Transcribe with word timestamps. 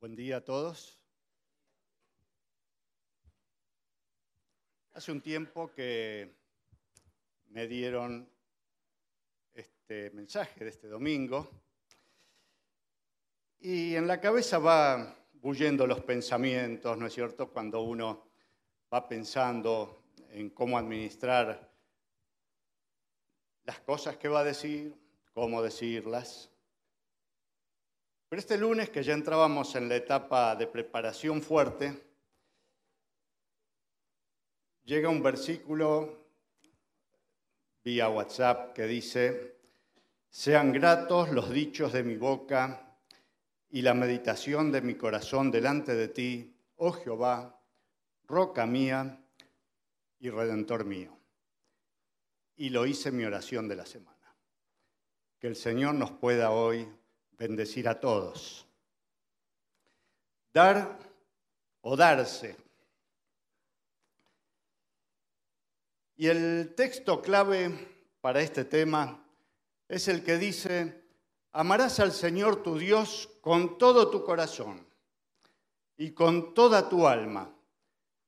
Buen 0.00 0.14
día 0.14 0.36
a 0.36 0.44
todos. 0.44 0.96
Hace 4.92 5.10
un 5.10 5.20
tiempo 5.20 5.72
que 5.72 6.36
me 7.48 7.66
dieron 7.66 8.30
este 9.52 10.10
mensaje 10.10 10.62
de 10.62 10.70
este 10.70 10.86
domingo 10.86 11.50
y 13.58 13.96
en 13.96 14.06
la 14.06 14.20
cabeza 14.20 14.60
va 14.60 15.16
bullendo 15.32 15.84
los 15.84 16.00
pensamientos, 16.04 16.96
¿no 16.96 17.08
es 17.08 17.14
cierto? 17.14 17.50
Cuando 17.50 17.80
uno 17.80 18.28
va 18.94 19.08
pensando 19.08 20.04
en 20.30 20.50
cómo 20.50 20.78
administrar 20.78 21.72
las 23.64 23.80
cosas 23.80 24.16
que 24.16 24.28
va 24.28 24.40
a 24.40 24.44
decir, 24.44 24.94
cómo 25.34 25.60
decirlas. 25.60 26.52
Pero 28.28 28.40
este 28.40 28.58
lunes, 28.58 28.90
que 28.90 29.02
ya 29.02 29.14
entrábamos 29.14 29.74
en 29.74 29.88
la 29.88 29.96
etapa 29.96 30.54
de 30.54 30.66
preparación 30.66 31.40
fuerte, 31.40 32.08
llega 34.84 35.08
un 35.08 35.22
versículo 35.22 36.26
vía 37.82 38.10
WhatsApp 38.10 38.74
que 38.74 38.84
dice, 38.84 39.56
sean 40.28 40.72
gratos 40.72 41.30
los 41.30 41.50
dichos 41.50 41.94
de 41.94 42.02
mi 42.02 42.16
boca 42.16 42.98
y 43.70 43.80
la 43.80 43.94
meditación 43.94 44.72
de 44.72 44.82
mi 44.82 44.94
corazón 44.94 45.50
delante 45.50 45.94
de 45.94 46.08
ti, 46.08 46.54
oh 46.76 46.92
Jehová, 46.92 47.58
roca 48.26 48.66
mía 48.66 49.24
y 50.18 50.28
redentor 50.28 50.84
mío. 50.84 51.16
Y 52.56 52.68
lo 52.68 52.84
hice 52.84 53.10
mi 53.10 53.24
oración 53.24 53.68
de 53.68 53.76
la 53.76 53.86
semana. 53.86 54.36
Que 55.38 55.46
el 55.46 55.56
Señor 55.56 55.94
nos 55.94 56.10
pueda 56.10 56.50
hoy 56.50 56.86
bendecir 57.38 57.88
a 57.88 57.98
todos. 57.98 58.66
Dar 60.52 60.98
o 61.82 61.96
darse. 61.96 62.56
Y 66.16 66.26
el 66.26 66.74
texto 66.74 67.22
clave 67.22 67.70
para 68.20 68.40
este 68.40 68.64
tema 68.64 69.24
es 69.88 70.08
el 70.08 70.24
que 70.24 70.36
dice, 70.36 71.04
amarás 71.52 72.00
al 72.00 72.12
Señor 72.12 72.62
tu 72.62 72.76
Dios 72.76 73.30
con 73.40 73.78
todo 73.78 74.10
tu 74.10 74.24
corazón 74.24 74.84
y 75.96 76.10
con 76.10 76.54
toda 76.54 76.88
tu 76.88 77.06
alma 77.06 77.54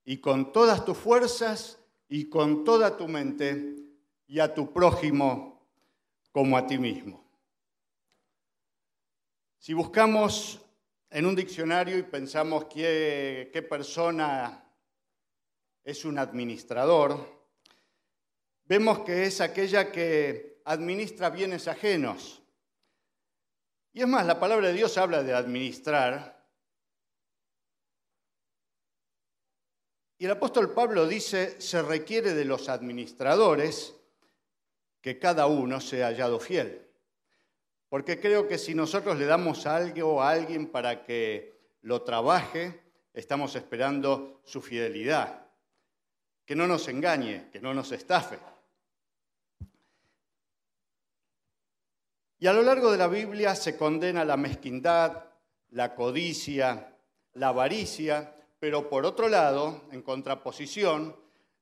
y 0.05 0.17
con 0.17 0.53
todas 0.53 0.85
tus 0.85 0.97
fuerzas 0.97 1.79
y 2.07 2.29
con 2.29 2.63
toda 2.63 2.95
tu 2.95 3.07
mente 3.09 3.75
y 4.27 4.39
a 4.39 4.53
tu 4.53 4.71
prójimo 4.71 5.67
como 6.31 6.57
a 6.57 6.65
ti 6.65 6.77
mismo. 6.77 7.20
Si 9.61 9.75
buscamos 9.75 10.59
en 11.11 11.23
un 11.23 11.35
diccionario 11.35 11.95
y 11.95 12.01
pensamos 12.01 12.65
qué, 12.65 13.67
persona 13.69 14.67
es 15.83 16.03
un 16.03 16.17
administrador, 16.17 17.45
vemos 18.63 19.01
que 19.01 19.25
es 19.25 19.39
aquella 19.39 19.91
que 19.91 20.63
administra 20.65 21.29
bienes 21.29 21.67
ajenos. 21.67 22.41
Y 23.93 24.01
es 24.01 24.07
más, 24.07 24.25
la 24.25 24.39
palabra 24.39 24.69
de 24.69 24.73
Dios 24.73 24.97
habla 24.97 25.21
de 25.21 25.35
administrar. 25.35 26.43
Y 30.17 30.25
el 30.25 30.31
apóstol 30.31 30.73
Pablo 30.73 31.05
dice, 31.05 31.61
se 31.61 31.83
requiere 31.83 32.33
de 32.33 32.45
los 32.45 32.67
administradores 32.67 33.93
que 35.01 35.19
cada 35.19 35.45
uno 35.45 35.79
sea 35.79 36.07
hallado 36.07 36.39
fiel. 36.39 36.90
Porque 37.91 38.21
creo 38.21 38.47
que 38.47 38.57
si 38.57 38.73
nosotros 38.73 39.19
le 39.19 39.25
damos 39.25 39.65
algo 39.65 40.23
a 40.23 40.29
alguien 40.29 40.67
para 40.67 41.03
que 41.03 41.59
lo 41.81 42.03
trabaje, 42.03 42.79
estamos 43.13 43.53
esperando 43.57 44.39
su 44.45 44.61
fidelidad. 44.61 45.45
Que 46.45 46.55
no 46.55 46.67
nos 46.67 46.87
engañe, 46.87 47.49
que 47.51 47.59
no 47.59 47.73
nos 47.73 47.91
estafe. 47.91 48.39
Y 52.39 52.47
a 52.47 52.53
lo 52.53 52.61
largo 52.61 52.93
de 52.93 52.97
la 52.97 53.07
Biblia 53.07 53.55
se 53.55 53.75
condena 53.75 54.23
la 54.23 54.37
mezquindad, 54.37 55.25
la 55.71 55.93
codicia, 55.93 56.95
la 57.33 57.49
avaricia, 57.49 58.33
pero 58.57 58.89
por 58.89 59.05
otro 59.05 59.27
lado, 59.27 59.81
en 59.91 60.01
contraposición, 60.01 61.13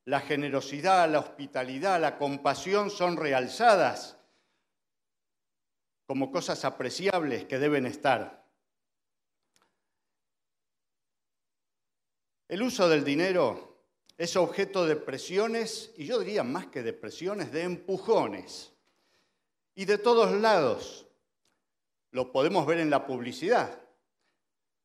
la 0.05 0.19
generosidad, 0.19 1.09
la 1.09 1.21
hospitalidad, 1.21 1.99
la 1.99 2.19
compasión 2.19 2.91
son 2.91 3.17
realzadas 3.17 4.18
como 6.09 6.31
cosas 6.31 6.65
apreciables 6.65 7.45
que 7.45 7.59
deben 7.59 7.85
estar. 7.85 8.43
El 12.47 12.63
uso 12.63 12.89
del 12.89 13.03
dinero 13.03 13.83
es 14.17 14.35
objeto 14.35 14.87
de 14.87 14.95
presiones, 14.95 15.93
y 15.97 16.07
yo 16.07 16.17
diría 16.17 16.43
más 16.43 16.65
que 16.65 16.81
de 16.81 16.93
presiones, 16.93 17.51
de 17.51 17.61
empujones. 17.61 18.73
Y 19.75 19.85
de 19.85 19.99
todos 19.99 20.31
lados. 20.31 21.05
Lo 22.09 22.31
podemos 22.31 22.65
ver 22.65 22.79
en 22.79 22.89
la 22.89 23.05
publicidad. 23.05 23.79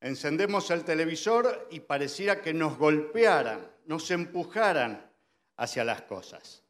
Encendemos 0.03 0.71
el 0.71 0.85
televisor 0.85 1.69
y 1.71 1.81
pareciera 1.81 2.43
que 2.43 2.53
nos 2.53 2.77
golpearan, 2.77 3.67
nos 3.87 4.11
empujaran 4.11 5.11
hacia 5.57 5.85
las 5.85 6.03
cosas. 6.03 6.63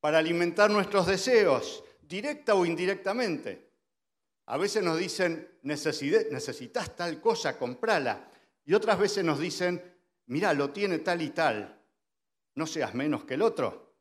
Para 0.00 0.18
alimentar 0.18 0.68
nuestros 0.68 1.06
deseos, 1.06 1.84
directa 2.12 2.54
o 2.54 2.66
indirectamente. 2.66 3.70
A 4.46 4.58
veces 4.58 4.82
nos 4.84 4.98
dicen, 4.98 5.58
necesitas 5.62 6.94
tal 6.94 7.20
cosa, 7.20 7.56
comprala. 7.56 8.28
Y 8.66 8.74
otras 8.74 8.98
veces 8.98 9.24
nos 9.24 9.38
dicen, 9.38 9.82
mira, 10.26 10.52
lo 10.52 10.70
tiene 10.70 10.98
tal 10.98 11.22
y 11.22 11.30
tal, 11.30 11.80
no 12.54 12.66
seas 12.66 12.94
menos 12.94 13.24
que 13.24 13.34
el 13.34 13.42
otro. 13.42 13.94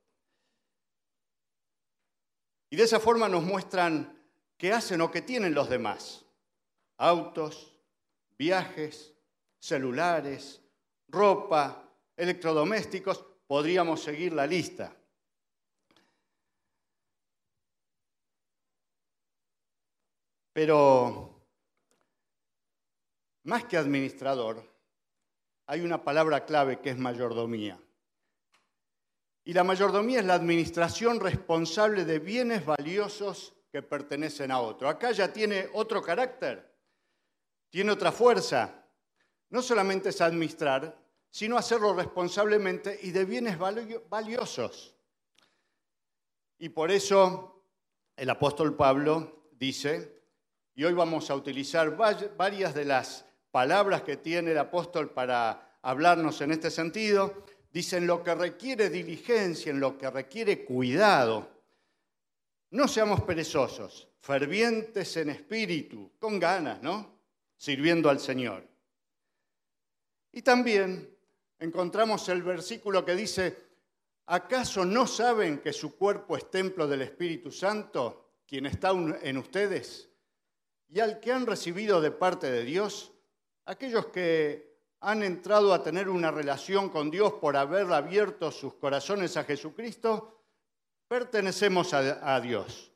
Y 2.70 2.76
de 2.76 2.84
esa 2.84 3.00
forma 3.00 3.30
nos 3.30 3.44
muestran 3.44 4.22
qué 4.58 4.74
hacen 4.74 5.00
o 5.02 5.10
qué 5.10 5.22
tienen 5.22 5.54
los 5.54 5.70
demás. 5.70 6.26
Autos, 6.98 7.78
viajes, 8.38 9.14
celulares, 9.58 10.62
ropa, 11.08 11.90
electrodomésticos, 12.18 13.26
podríamos 13.48 14.04
seguir 14.04 14.34
la 14.34 14.46
lista. 14.46 14.96
Pero 20.64 21.44
más 23.46 23.64
que 23.64 23.78
administrador, 23.78 24.64
hay 25.66 25.82
una 25.82 26.04
palabra 26.04 26.46
clave 26.46 26.80
que 26.80 26.92
es 26.92 27.00
mayordomía. 27.00 27.82
Y 29.44 29.54
la 29.54 29.64
mayordomía 29.64 30.20
es 30.20 30.26
la 30.28 30.36
administración 30.36 31.20
responsable 31.20 32.06
de 32.06 32.20
bienes 32.20 32.64
valiosos 32.64 33.56
que 33.72 33.82
pertenecen 33.82 34.52
a 34.52 34.60
otro. 34.60 34.88
Acá 34.88 35.12
ya 35.14 35.34
tiene 35.34 35.68
otro 35.74 36.00
carácter, 36.00 36.72
tiene 37.72 37.92
otra 37.94 38.12
fuerza. 38.12 38.86
No 39.50 39.64
solamente 39.64 40.10
es 40.10 40.22
administrar, 40.22 40.96
sino 41.32 41.58
hacerlo 41.58 41.96
responsablemente 41.96 43.00
y 43.02 43.10
de 43.10 43.26
bienes 43.26 43.58
valiosos. 43.58 44.96
Y 46.60 46.70
por 46.70 46.92
eso 46.92 47.66
el 48.16 48.30
apóstol 48.30 48.76
Pablo 48.76 49.48
dice, 49.54 50.21
y 50.82 50.84
hoy 50.84 50.94
vamos 50.94 51.30
a 51.30 51.36
utilizar 51.36 51.96
varias 51.96 52.74
de 52.74 52.86
las 52.86 53.24
palabras 53.52 54.02
que 54.02 54.18
tiene 54.18 54.50
el 54.50 54.58
apóstol 54.58 55.12
para 55.12 55.78
hablarnos 55.84 56.42
en 56.42 56.54
este 56.54 56.72
sentido. 56.72 57.44
Dicen 57.72 58.08
lo 58.08 58.24
que 58.24 58.34
requiere 58.34 58.90
diligencia, 58.90 59.70
en 59.70 59.80
lo 59.80 59.96
que 59.96 60.10
requiere 60.10 60.66
cuidado. 60.66 61.48
No 62.72 62.88
seamos 62.88 63.22
perezosos, 63.22 64.08
fervientes 64.22 65.16
en 65.18 65.30
espíritu, 65.30 66.14
con 66.18 66.40
ganas, 66.40 66.82
¿no? 66.82 67.14
Sirviendo 67.58 68.10
al 68.10 68.20
Señor. 68.20 68.68
Y 70.32 70.42
también 70.42 71.16
encontramos 71.60 72.28
el 72.30 72.42
versículo 72.42 73.06
que 73.06 73.14
dice, 73.14 73.56
¿acaso 74.26 74.84
no 74.84 75.06
saben 75.06 75.60
que 75.60 75.74
su 75.74 75.96
cuerpo 75.96 76.36
es 76.36 76.50
templo 76.50 76.88
del 76.88 77.04
Espíritu 77.04 77.52
Santo, 77.52 78.32
quien 78.48 78.66
está 78.66 78.90
en 78.90 79.38
ustedes? 79.38 80.08
Y 80.92 81.00
al 81.00 81.20
que 81.20 81.32
han 81.32 81.46
recibido 81.46 82.02
de 82.02 82.12
parte 82.12 82.52
de 82.52 82.64
Dios, 82.64 83.14
aquellos 83.66 84.08
que 84.08 84.76
han 85.00 85.24
entrado 85.24 85.74
a 85.74 85.82
tener 85.82 86.10
una 86.10 86.32
relación 86.32 86.90
con 86.90 87.10
Dios 87.10 87.34
por 87.34 87.56
haber 87.56 87.92
abierto 87.94 88.52
sus 88.52 88.74
corazones 88.74 89.38
a 89.38 89.46
Jesucristo, 89.46 90.44
pertenecemos 91.08 91.94
a, 91.94 92.40
Dios. 92.42 92.92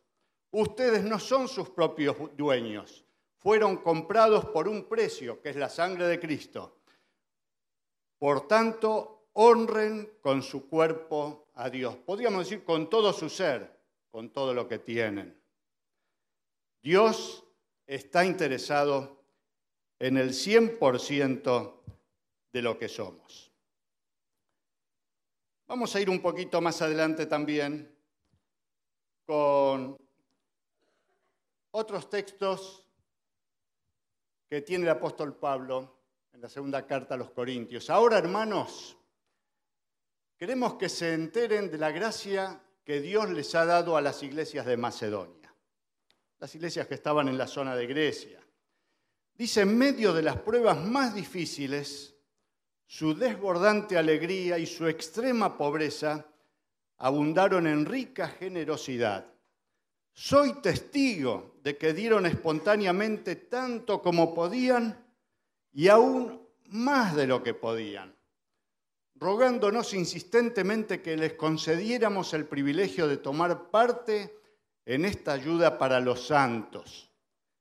Ustedes 0.51 1.03
no 1.03 1.19
son 1.19 1.47
sus 1.47 1.69
propios 1.69 2.17
dueños, 2.35 3.05
fueron 3.37 3.77
comprados 3.77 4.45
por 4.45 4.67
un 4.67 4.89
precio, 4.89 5.41
que 5.41 5.49
es 5.49 5.55
la 5.55 5.69
sangre 5.69 6.05
de 6.07 6.19
Cristo. 6.19 6.81
Por 8.19 8.47
tanto, 8.47 9.29
honren 9.33 10.17
con 10.21 10.43
su 10.43 10.67
cuerpo 10.67 11.47
a 11.55 11.69
Dios. 11.69 11.95
Podríamos 11.95 12.45
decir 12.45 12.65
con 12.65 12.89
todo 12.89 13.13
su 13.13 13.29
ser, 13.29 13.79
con 14.11 14.31
todo 14.31 14.53
lo 14.53 14.67
que 14.67 14.79
tienen. 14.79 15.41
Dios 16.81 17.44
está 17.87 18.25
interesado 18.25 19.23
en 19.99 20.17
el 20.17 20.29
100% 20.29 21.81
de 22.51 22.61
lo 22.61 22.77
que 22.77 22.87
somos. 22.87 23.51
Vamos 25.67 25.95
a 25.95 26.01
ir 26.01 26.09
un 26.09 26.21
poquito 26.21 26.61
más 26.61 26.81
adelante 26.81 27.25
también 27.25 27.91
con 29.25 29.97
otros 31.71 32.09
textos 32.09 32.87
que 34.47 34.61
tiene 34.61 34.85
el 34.85 34.91
apóstol 34.91 35.35
Pablo 35.35 35.95
en 36.33 36.41
la 36.41 36.49
segunda 36.49 36.85
carta 36.85 37.15
a 37.15 37.17
los 37.17 37.31
Corintios. 37.31 37.89
Ahora, 37.89 38.17
hermanos, 38.17 38.95
queremos 40.37 40.75
que 40.75 40.87
se 40.87 41.13
enteren 41.13 41.71
de 41.71 41.77
la 41.77 41.91
gracia 41.91 42.61
que 42.83 43.01
Dios 43.01 43.29
les 43.31 43.55
ha 43.55 43.65
dado 43.65 43.97
a 43.97 44.01
las 44.01 44.21
iglesias 44.21 44.65
de 44.65 44.77
Macedonia, 44.77 45.44
las 46.39 46.53
iglesias 46.55 46.87
que 46.87 46.95
estaban 46.95 47.27
en 47.27 47.37
la 47.37 47.47
zona 47.47 47.75
de 47.75 47.87
Grecia. 47.87 48.39
Dice, 49.33 49.61
en 49.61 49.77
medio 49.77 50.13
de 50.13 50.21
las 50.21 50.37
pruebas 50.37 50.77
más 50.77 51.13
difíciles, 51.13 52.15
su 52.85 53.15
desbordante 53.15 53.97
alegría 53.97 54.57
y 54.57 54.65
su 54.65 54.87
extrema 54.87 55.57
pobreza 55.57 56.25
abundaron 56.97 57.67
en 57.67 57.85
rica 57.85 58.27
generosidad. 58.27 59.25
Soy 60.13 60.61
testigo 60.61 61.55
de 61.61 61.77
que 61.77 61.93
dieron 61.93 62.25
espontáneamente 62.25 63.35
tanto 63.35 64.01
como 64.01 64.33
podían 64.33 65.05
y 65.73 65.89
aún 65.89 66.41
más 66.69 67.15
de 67.15 67.27
lo 67.27 67.43
que 67.43 67.53
podían, 67.53 68.15
rogándonos 69.15 69.93
insistentemente 69.93 71.01
que 71.01 71.17
les 71.17 71.33
concediéramos 71.33 72.33
el 72.33 72.45
privilegio 72.45 73.07
de 73.07 73.17
tomar 73.17 73.69
parte 73.69 74.39
en 74.85 75.05
esta 75.05 75.33
ayuda 75.33 75.77
para 75.77 75.99
los 75.99 76.27
santos. 76.27 77.11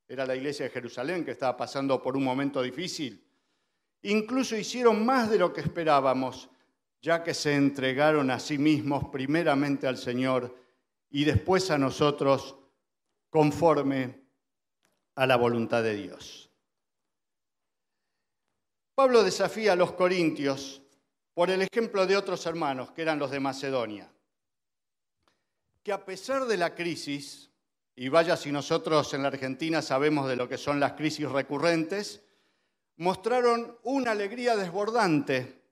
Era 0.06 0.26
la 0.26 0.36
iglesia 0.36 0.66
de 0.66 0.70
Jerusalén 0.70 1.24
que 1.24 1.30
estaba 1.30 1.56
pasando 1.56 2.02
por 2.02 2.16
un 2.16 2.24
momento 2.24 2.62
difícil 2.62 3.24
Incluso 4.04 4.54
hicieron 4.56 5.04
más 5.04 5.30
de 5.30 5.38
lo 5.38 5.52
que 5.52 5.62
esperábamos, 5.62 6.50
ya 7.00 7.22
que 7.22 7.32
se 7.32 7.54
entregaron 7.54 8.30
a 8.30 8.38
sí 8.38 8.58
mismos 8.58 9.08
primeramente 9.08 9.86
al 9.86 9.96
Señor 9.96 10.54
y 11.10 11.24
después 11.24 11.70
a 11.70 11.78
nosotros 11.78 12.54
conforme 13.30 14.20
a 15.14 15.26
la 15.26 15.36
voluntad 15.36 15.82
de 15.82 15.94
Dios. 15.94 16.50
Pablo 18.94 19.22
desafía 19.22 19.72
a 19.72 19.76
los 19.76 19.92
corintios 19.92 20.82
por 21.32 21.48
el 21.48 21.62
ejemplo 21.62 22.06
de 22.06 22.18
otros 22.18 22.44
hermanos, 22.44 22.90
que 22.90 23.02
eran 23.02 23.18
los 23.18 23.30
de 23.30 23.40
Macedonia, 23.40 24.12
que 25.84 25.92
a 25.92 26.02
pesar 26.02 26.46
de 26.46 26.56
la 26.56 26.74
crisis, 26.74 27.50
y 27.94 28.08
vaya 28.08 28.38
si 28.38 28.50
nosotros 28.50 29.12
en 29.12 29.20
la 29.20 29.28
Argentina 29.28 29.82
sabemos 29.82 30.26
de 30.26 30.34
lo 30.34 30.48
que 30.48 30.56
son 30.56 30.80
las 30.80 30.94
crisis 30.94 31.30
recurrentes, 31.30 32.24
mostraron 32.96 33.78
una 33.82 34.12
alegría 34.12 34.56
desbordante, 34.56 35.62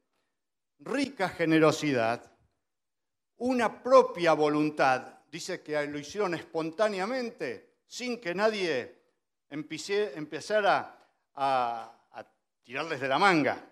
rica 0.80 1.30
generosidad, 1.30 2.30
una 3.38 3.82
propia 3.82 4.34
voluntad. 4.34 5.20
Dice 5.30 5.62
que 5.62 5.86
lo 5.86 5.98
hicieron 5.98 6.34
espontáneamente, 6.34 7.78
sin 7.86 8.20
que 8.20 8.34
nadie 8.34 9.02
empezara 9.48 11.08
a, 11.34 12.08
a 12.12 12.26
tirarles 12.62 13.00
de 13.00 13.08
la 13.08 13.18
manga. 13.18 13.66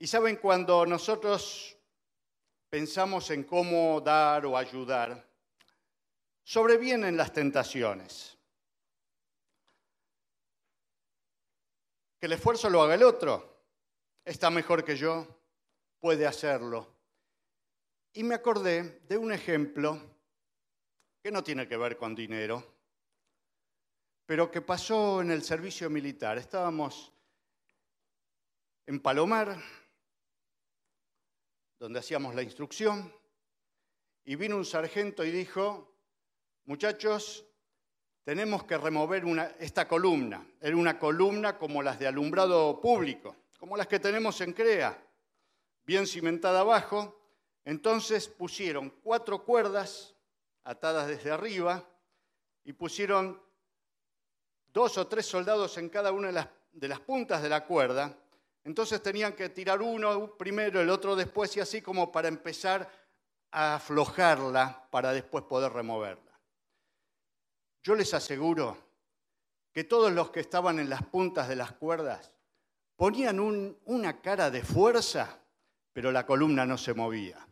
Y 0.00 0.06
saben, 0.08 0.34
cuando 0.34 0.84
nosotros 0.84 1.76
pensamos 2.72 3.28
en 3.30 3.44
cómo 3.44 4.00
dar 4.00 4.46
o 4.46 4.56
ayudar, 4.56 5.28
sobrevienen 6.42 7.18
las 7.18 7.30
tentaciones. 7.30 8.38
que 12.18 12.26
el 12.26 12.34
esfuerzo 12.34 12.70
lo 12.70 12.80
haga 12.80 12.94
el 12.94 13.02
otro. 13.02 13.64
Está 14.24 14.48
mejor 14.48 14.84
que 14.84 14.96
yo, 14.96 15.26
puede 15.98 16.24
hacerlo. 16.24 16.86
Y 18.12 18.22
me 18.22 18.36
acordé 18.36 19.00
de 19.08 19.18
un 19.18 19.32
ejemplo 19.32 20.00
que 21.20 21.32
no 21.32 21.42
tiene 21.42 21.66
que 21.66 21.76
ver 21.76 21.96
con 21.96 22.14
dinero, 22.14 22.64
pero 24.24 24.52
que 24.52 24.60
pasó 24.60 25.20
en 25.20 25.32
el 25.32 25.42
servicio 25.42 25.90
militar. 25.90 26.38
Estábamos 26.38 27.12
en 28.86 29.00
Palomar, 29.00 29.60
donde 31.82 31.98
hacíamos 31.98 32.36
la 32.36 32.44
instrucción, 32.44 33.12
y 34.24 34.36
vino 34.36 34.56
un 34.56 34.64
sargento 34.64 35.24
y 35.24 35.32
dijo, 35.32 35.92
muchachos, 36.64 37.44
tenemos 38.22 38.62
que 38.62 38.78
remover 38.78 39.24
esta 39.58 39.88
columna. 39.88 40.46
Era 40.60 40.76
una 40.76 40.96
columna 40.96 41.58
como 41.58 41.82
las 41.82 41.98
de 41.98 42.06
alumbrado 42.06 42.80
público, 42.80 43.34
como 43.58 43.76
las 43.76 43.88
que 43.88 43.98
tenemos 43.98 44.40
en 44.42 44.52
CREA, 44.52 44.96
bien 45.84 46.06
cimentada 46.06 46.60
abajo. 46.60 47.20
Entonces 47.64 48.28
pusieron 48.28 48.88
cuatro 49.02 49.44
cuerdas 49.44 50.14
atadas 50.62 51.08
desde 51.08 51.32
arriba 51.32 51.84
y 52.62 52.74
pusieron 52.74 53.42
dos 54.68 54.98
o 54.98 55.08
tres 55.08 55.26
soldados 55.26 55.76
en 55.78 55.88
cada 55.88 56.12
una 56.12 56.28
de 56.28 56.34
las, 56.34 56.48
de 56.70 56.86
las 56.86 57.00
puntas 57.00 57.42
de 57.42 57.48
la 57.48 57.66
cuerda. 57.66 58.16
Entonces 58.64 59.02
tenían 59.02 59.32
que 59.34 59.48
tirar 59.48 59.82
uno 59.82 60.36
primero, 60.36 60.80
el 60.80 60.90
otro 60.90 61.16
después 61.16 61.56
y 61.56 61.60
así 61.60 61.82
como 61.82 62.12
para 62.12 62.28
empezar 62.28 62.88
a 63.50 63.74
aflojarla 63.74 64.88
para 64.90 65.12
después 65.12 65.44
poder 65.44 65.72
removerla. 65.72 66.32
Yo 67.82 67.94
les 67.94 68.14
aseguro 68.14 68.76
que 69.72 69.84
todos 69.84 70.12
los 70.12 70.30
que 70.30 70.40
estaban 70.40 70.78
en 70.78 70.88
las 70.88 71.02
puntas 71.02 71.48
de 71.48 71.56
las 71.56 71.72
cuerdas 71.72 72.32
ponían 72.94 73.40
una 73.84 74.20
cara 74.20 74.50
de 74.50 74.62
fuerza, 74.62 75.40
pero 75.92 76.12
la 76.12 76.24
columna 76.24 76.64
no 76.64 76.78
se 76.78 76.94
movía. 76.94 77.44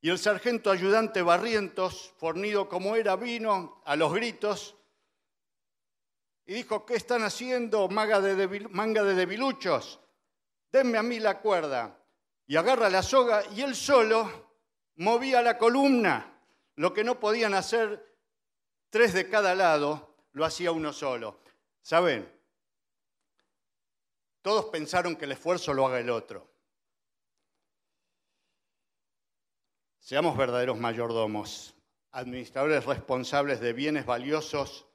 Y 0.00 0.10
el 0.10 0.18
sargento 0.18 0.70
ayudante 0.70 1.22
Barrientos, 1.22 2.14
fornido 2.18 2.68
como 2.68 2.94
era, 2.94 3.16
vino 3.16 3.82
a 3.84 3.96
los 3.96 4.12
gritos 4.12 4.75
y 6.46 6.54
dijo, 6.54 6.86
¿qué 6.86 6.94
están 6.94 7.24
haciendo, 7.24 7.88
manga 7.88 8.20
de, 8.20 8.60
manga 8.70 9.02
de 9.02 9.14
debiluchos? 9.14 9.98
Denme 10.70 10.96
a 10.96 11.02
mí 11.02 11.18
la 11.18 11.40
cuerda. 11.40 11.98
Y 12.46 12.56
agarra 12.56 12.88
la 12.88 13.02
soga 13.02 13.42
y 13.54 13.62
él 13.62 13.74
solo 13.74 14.46
movía 14.94 15.42
la 15.42 15.58
columna, 15.58 16.40
lo 16.76 16.94
que 16.94 17.02
no 17.02 17.18
podían 17.18 17.54
hacer 17.54 18.16
tres 18.90 19.12
de 19.12 19.28
cada 19.28 19.56
lado, 19.56 20.14
lo 20.32 20.44
hacía 20.44 20.70
uno 20.70 20.92
solo. 20.92 21.40
¿Saben? 21.82 22.32
Todos 24.40 24.66
pensaron 24.66 25.16
que 25.16 25.24
el 25.24 25.32
esfuerzo 25.32 25.74
lo 25.74 25.86
haga 25.86 25.98
el 25.98 26.10
otro. 26.10 26.48
Seamos 29.98 30.36
verdaderos 30.36 30.78
mayordomos, 30.78 31.74
administradores 32.12 32.84
responsables 32.84 33.58
de 33.58 33.72
bienes 33.72 34.06
valiosos 34.06 34.85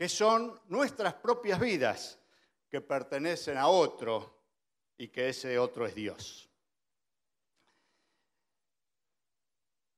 que 0.00 0.08
son 0.08 0.58
nuestras 0.68 1.12
propias 1.12 1.60
vidas, 1.60 2.18
que 2.70 2.80
pertenecen 2.80 3.58
a 3.58 3.68
otro 3.68 4.34
y 4.96 5.08
que 5.08 5.28
ese 5.28 5.58
otro 5.58 5.84
es 5.84 5.94
Dios. 5.94 6.50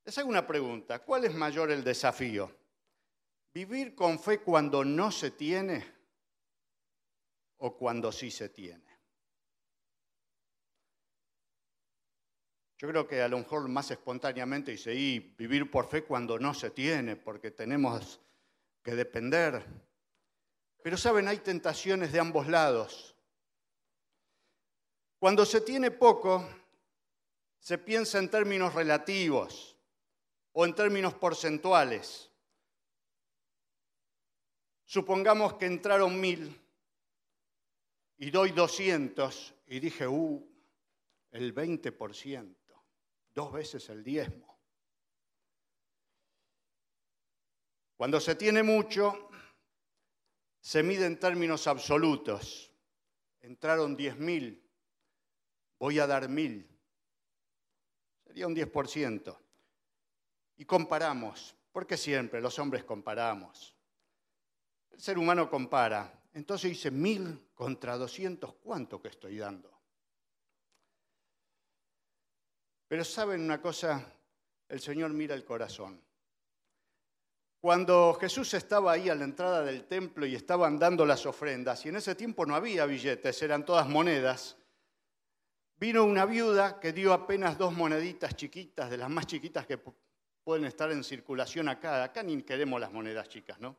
Les 0.05 0.19
hago 0.19 0.29
una 0.29 0.45
pregunta. 0.45 0.99
¿Cuál 1.05 1.27
es 1.27 1.35
mayor 1.37 1.71
el 1.71 1.85
desafío? 1.85 2.53
¿Vivir 3.55 3.95
con 3.95 4.19
fe 4.19 4.41
cuando 4.41 4.85
no 4.85 5.13
se 5.13 5.31
tiene 5.31 5.87
o 7.59 7.77
cuando 7.77 8.11
sí 8.11 8.33
se 8.33 8.49
tiene? 8.49 8.99
Yo 12.77 12.89
creo 12.89 13.07
que 13.07 13.23
a 13.23 13.29
lo 13.29 13.39
mejor 13.39 13.69
más 13.69 13.89
espontáneamente 13.93 14.73
dice, 14.73 14.93
y 14.93 15.21
vivir 15.21 15.71
por 15.71 15.89
fe 15.89 16.03
cuando 16.03 16.41
no 16.41 16.55
se 16.55 16.71
tiene, 16.71 17.15
porque 17.15 17.53
tenemos 17.53 18.21
que 18.83 18.97
depender. 18.97 19.92
Pero 20.83 20.97
saben, 20.97 21.29
hay 21.29 21.39
tentaciones 21.39 22.13
de 22.13 22.21
ambos 22.21 22.49
lados. 22.49 23.17
Cuando 25.19 25.47
se 25.47 25.61
tiene 25.61 25.93
poco, 25.93 26.49
se 27.61 27.79
piensa 27.79 28.19
en 28.19 28.29
términos 28.29 28.75
relativos 28.75 29.77
o 30.51 30.65
en 30.65 30.75
términos 30.75 31.15
porcentuales. 31.15 32.29
Supongamos 34.85 35.55
que 35.55 35.67
entraron 35.67 36.21
mil 36.21 36.61
y 38.19 38.31
doy 38.31 38.51
200 38.51 39.55
y 39.69 39.79
dije, 39.79 40.09
uh, 40.09 40.49
el 41.31 41.55
20%, 41.55 42.57
dos 43.33 43.53
veces 43.53 43.89
el 43.89 44.03
diezmo. 44.03 44.59
Cuando 47.97 48.19
se 48.21 48.35
tiene 48.35 48.65
mucho, 48.65 49.31
se 50.63 50.83
mide 50.85 51.07
en 51.07 51.19
términos 51.19 51.67
absolutos. 51.67 52.73
Entraron 53.41 53.99
10.000, 53.99 54.63
voy 55.79 55.99
a 55.99 56.07
dar 56.07 56.29
mil. 56.29 56.69
Sería 58.25 58.47
un 58.47 58.55
10% 58.55 59.37
y 60.57 60.65
comparamos. 60.65 61.57
Porque 61.73 61.97
siempre 61.97 62.41
los 62.41 62.59
hombres 62.59 62.85
comparamos. 62.85 63.75
El 64.91 65.01
ser 65.01 65.19
humano 65.19 65.51
compara. 65.51 66.23
Entonces 66.35 66.71
dice, 66.71 66.91
mil 66.91 67.49
contra 67.55 67.97
doscientos, 67.97 68.55
¿cuánto 68.63 69.01
que 69.01 69.09
estoy 69.09 69.39
dando? 69.39 69.71
Pero 72.87 73.05
saben 73.05 73.41
una 73.41 73.61
cosa, 73.61 74.15
el 74.69 74.81
Señor 74.81 75.13
mira 75.13 75.35
el 75.35 75.45
corazón. 75.45 76.01
Cuando 77.63 78.19
Jesús 78.21 78.55
estaba 78.55 78.91
ahí 78.91 79.09
a 79.09 79.15
la 79.15 79.23
entrada 79.23 79.63
del 79.63 79.85
templo 79.85 80.27
y 80.27 80.35
estaban 80.35 80.81
dando 80.81 81.07
las 81.07 81.25
ofrendas, 81.27 81.87
y 81.87 81.91
en 81.91 81.97
ese 81.97 82.17
tiempo 82.17 82.45
no 82.45 82.57
había 82.57 82.87
billetes, 82.87 83.41
eran 83.41 83.65
todas 83.65 83.89
monedas, 83.89 84.57
vino 85.77 86.03
una 86.03 86.27
viuda 86.27 86.81
que 86.81 86.93
dio 86.93 87.13
apenas 87.13 87.57
dos 87.57 87.73
moneditas 87.73 88.35
chiquitas, 88.35 88.91
de 88.91 88.97
las 88.97 89.09
más 89.09 89.29
chiquitas 89.29 89.65
que 89.65 89.79
pueden 90.43 90.65
estar 90.65 90.91
en 90.91 91.05
circulación 91.05 91.69
acá. 91.69 92.03
Acá 92.03 92.25
ni 92.25 92.43
queremos 92.43 92.81
las 92.81 92.91
monedas 92.91 93.29
chicas, 93.29 93.61
¿no? 93.61 93.77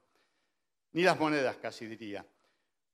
Ni 0.94 1.02
las 1.02 1.20
monedas 1.20 1.58
casi 1.58 1.86
diría. 1.86 2.26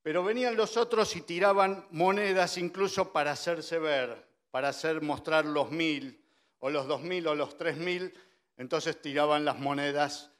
Pero 0.02 0.24
venían 0.24 0.58
los 0.58 0.76
otros 0.76 1.16
y 1.16 1.22
tiraban 1.22 1.86
monedas 1.92 2.58
incluso 2.58 3.14
para 3.14 3.34
hacerse 3.34 3.78
ver, 3.78 4.28
para 4.50 4.70
hacer 4.70 5.04
mostrar 5.04 5.46
los 5.46 5.70
mil, 5.70 6.20
o 6.58 6.72
los 6.72 6.88
dos 6.88 7.04
mil, 7.04 7.28
o 7.28 7.36
los 7.36 7.58
tres 7.58 7.78
mil. 7.78 8.12
Entonces 8.58 9.00
tiraban 9.00 9.46
las 9.46 9.60
monedas 9.60 10.32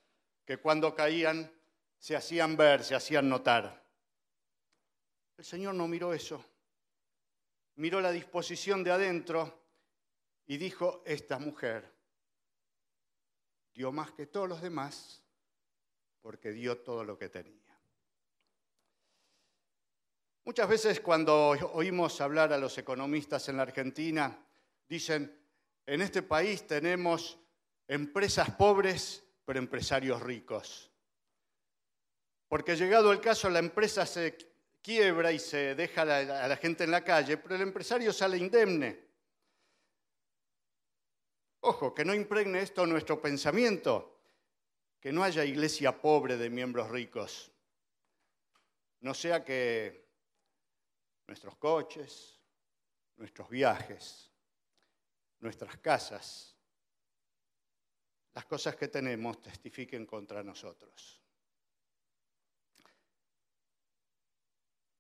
que 0.50 0.58
cuando 0.58 0.96
caían 0.96 1.48
se 2.00 2.16
hacían 2.16 2.58
ver, 2.58 2.84
se 2.84 2.96
hacían 2.96 3.30
notar. 3.30 3.86
El 5.38 5.46
Señor 5.46 5.76
no 5.76 5.88
miró 5.88 6.12
eso. 6.12 6.44
Miró 7.76 8.02
la 8.02 8.10
disposición 8.10 8.84
de 8.84 8.90
adentro 8.90 9.68
y 10.48 10.58
dijo, 10.58 11.04
esta 11.06 11.38
mujer 11.38 11.94
dio 13.76 13.92
más 13.92 14.10
que 14.14 14.26
todos 14.26 14.50
los 14.50 14.60
demás 14.60 15.24
porque 16.20 16.50
dio 16.50 16.80
todo 16.80 17.04
lo 17.04 17.16
que 17.16 17.30
tenía. 17.30 17.80
Muchas 20.46 20.68
veces 20.68 21.00
cuando 21.00 21.50
oímos 21.74 22.22
hablar 22.22 22.54
a 22.54 22.58
los 22.58 22.76
economistas 22.80 23.48
en 23.50 23.58
la 23.58 23.62
Argentina, 23.62 24.44
dicen, 24.88 25.32
en 25.86 26.02
este 26.02 26.24
país 26.24 26.66
tenemos 26.66 27.38
empresas 27.88 28.50
pobres 28.56 29.29
pero 29.50 29.58
empresarios 29.58 30.22
ricos. 30.22 30.92
Porque 32.48 32.76
llegado 32.76 33.12
el 33.12 33.20
caso, 33.20 33.50
la 33.50 33.58
empresa 33.58 34.06
se 34.06 34.38
quiebra 34.80 35.32
y 35.32 35.40
se 35.40 35.74
deja 35.74 36.04
a 36.04 36.48
la, 36.48 36.56
gente 36.56 36.84
en 36.84 36.92
la 36.92 37.04
calle, 37.04 37.36
pero 37.38 37.56
el 37.56 37.62
empresario 37.64 38.14
sale 38.14 38.38
indemne. 38.38 39.08
Ojo, 41.62 41.96
que 41.96 42.06
no 42.06 42.14
impregne 42.14 42.62
esto 42.62 42.86
nuestro 42.86 43.20
pensamiento, 43.20 44.22
que 45.00 45.12
no 45.12 45.24
haya 45.24 45.44
iglesia 45.44 46.00
pobre 46.00 46.38
de 46.38 46.52
miembros 46.52 46.88
ricos. 46.92 47.52
No 49.00 49.16
sea 49.16 49.44
que 49.44 50.12
nuestros 51.26 51.56
coches, 51.56 52.40
nuestros 53.16 53.50
viajes, 53.50 54.32
nuestras 55.40 55.76
casas, 55.78 56.49
las 58.34 58.46
cosas 58.46 58.76
que 58.76 58.88
tenemos 58.88 59.42
testifiquen 59.42 60.06
contra 60.06 60.44
nosotros. 60.44 61.22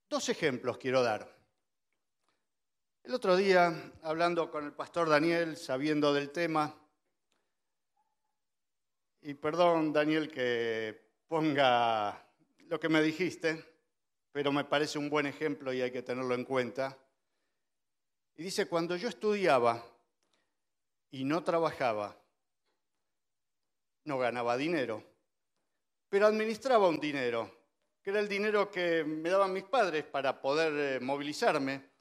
Dos 0.10 0.30
ejemplos 0.30 0.78
quiero 0.78 1.04
dar. 1.04 1.38
El 3.04 3.14
otro 3.14 3.36
día, 3.36 3.94
hablando 4.02 4.50
con 4.50 4.66
el 4.66 4.74
pastor 4.74 5.10
Daniel, 5.10 5.56
sabiendo 5.56 6.14
del 6.14 6.32
tema, 6.32 6.76
y 9.22 9.34
perdón 9.34 9.94
Daniel 9.94 10.32
que 10.32 11.10
ponga 11.28 12.26
lo 12.68 12.80
que 12.80 12.90
me 12.90 13.02
dijiste, 13.02 13.64
pero 14.32 14.52
me 14.52 14.64
parece 14.64 14.98
un 14.98 15.10
buen 15.10 15.26
ejemplo 15.26 15.74
y 15.74 15.82
hay 15.82 15.92
que 15.92 16.02
tenerlo 16.02 16.34
en 16.36 16.46
cuenta. 16.46 16.98
Y 18.36 18.44
dice, 18.44 18.68
cuando 18.68 18.96
yo 18.96 19.10
estudiaba 19.10 19.84
y 21.12 21.24
no 21.24 21.44
trabajaba, 21.44 22.16
no 24.10 24.18
ganaba 24.18 24.58
dinero, 24.58 25.04
pero 26.10 26.25
administraba 26.25 26.89
un 26.89 27.00
dinero, 27.00 27.68
que 28.01 28.10
era 28.10 28.20
el 28.20 28.28
dinero 28.28 28.72
que 28.72 29.04
me 29.04 29.30
daban 29.30 29.54
mis 29.54 29.66
padres 29.66 30.04
para 30.04 30.42
poder 30.42 30.74
eh, 30.96 31.00
movilizarme, 31.00 31.92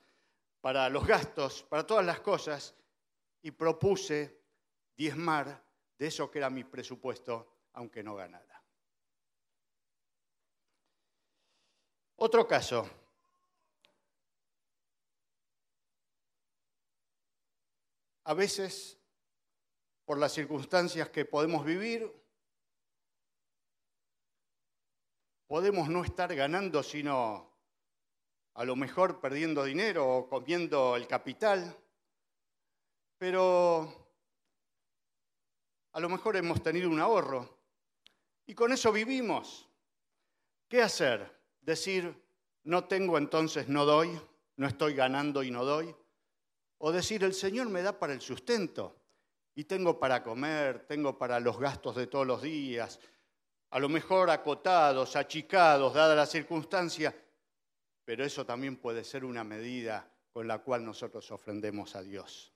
para 0.62 0.88
los 0.88 1.06
gastos, 1.06 1.62
para 1.64 1.86
todas 1.86 2.04
las 2.06 2.20
cosas, 2.20 2.74
y 3.42 3.50
propuse 3.50 4.40
diezmar 4.96 5.62
de 5.98 6.06
eso 6.06 6.30
que 6.30 6.38
era 6.38 6.48
mi 6.48 6.64
presupuesto, 6.64 7.66
aunque 7.74 8.02
no 8.02 8.16
ganara. 8.16 8.64
Otro 12.16 12.48
caso. 12.48 12.88
A 18.24 18.34
veces 18.34 18.97
por 20.08 20.16
las 20.16 20.32
circunstancias 20.32 21.10
que 21.10 21.26
podemos 21.26 21.66
vivir, 21.66 22.10
podemos 25.46 25.90
no 25.90 26.02
estar 26.02 26.34
ganando, 26.34 26.82
sino 26.82 27.54
a 28.54 28.64
lo 28.64 28.74
mejor 28.74 29.20
perdiendo 29.20 29.64
dinero 29.64 30.08
o 30.08 30.26
comiendo 30.30 30.96
el 30.96 31.06
capital, 31.06 31.76
pero 33.18 34.16
a 35.92 36.00
lo 36.00 36.08
mejor 36.08 36.38
hemos 36.38 36.62
tenido 36.62 36.88
un 36.88 37.00
ahorro 37.00 37.58
y 38.46 38.54
con 38.54 38.72
eso 38.72 38.90
vivimos. 38.90 39.68
¿Qué 40.68 40.80
hacer? 40.80 41.38
Decir, 41.60 42.18
no 42.62 42.84
tengo 42.84 43.18
entonces 43.18 43.68
no 43.68 43.84
doy, 43.84 44.18
no 44.56 44.66
estoy 44.66 44.94
ganando 44.94 45.42
y 45.42 45.50
no 45.50 45.66
doy. 45.66 45.94
O 46.78 46.92
decir, 46.92 47.24
el 47.24 47.34
Señor 47.34 47.68
me 47.68 47.82
da 47.82 47.98
para 47.98 48.14
el 48.14 48.22
sustento 48.22 48.97
y 49.58 49.64
tengo 49.64 49.98
para 49.98 50.22
comer, 50.22 50.86
tengo 50.86 51.18
para 51.18 51.40
los 51.40 51.58
gastos 51.58 51.96
de 51.96 52.06
todos 52.06 52.24
los 52.24 52.40
días, 52.42 53.00
a 53.70 53.80
lo 53.80 53.88
mejor 53.88 54.30
acotados, 54.30 55.16
achicados, 55.16 55.94
dada 55.94 56.14
la 56.14 56.26
circunstancia, 56.26 57.12
pero 58.04 58.24
eso 58.24 58.46
también 58.46 58.76
puede 58.76 59.02
ser 59.02 59.24
una 59.24 59.42
medida 59.42 60.08
con 60.32 60.46
la 60.46 60.60
cual 60.60 60.84
nosotros 60.84 61.28
ofrendemos 61.32 61.96
a 61.96 62.02
Dios. 62.02 62.52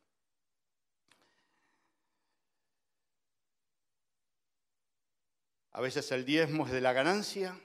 A 5.73 5.81
veces 5.81 6.13
el 6.13 6.25
diezmo 6.25 6.67
es 6.67 6.73
de 6.73 6.81
la 6.81 6.93
ganancia, 6.93 7.59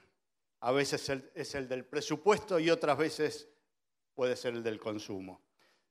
a 0.58 0.72
veces 0.72 1.08
es 1.36 1.54
el 1.54 1.68
del 1.68 1.84
presupuesto 1.84 2.58
y 2.58 2.70
otras 2.70 2.98
veces 2.98 3.48
puede 4.14 4.34
ser 4.34 4.54
el 4.54 4.64
del 4.64 4.80
consumo. 4.80 5.40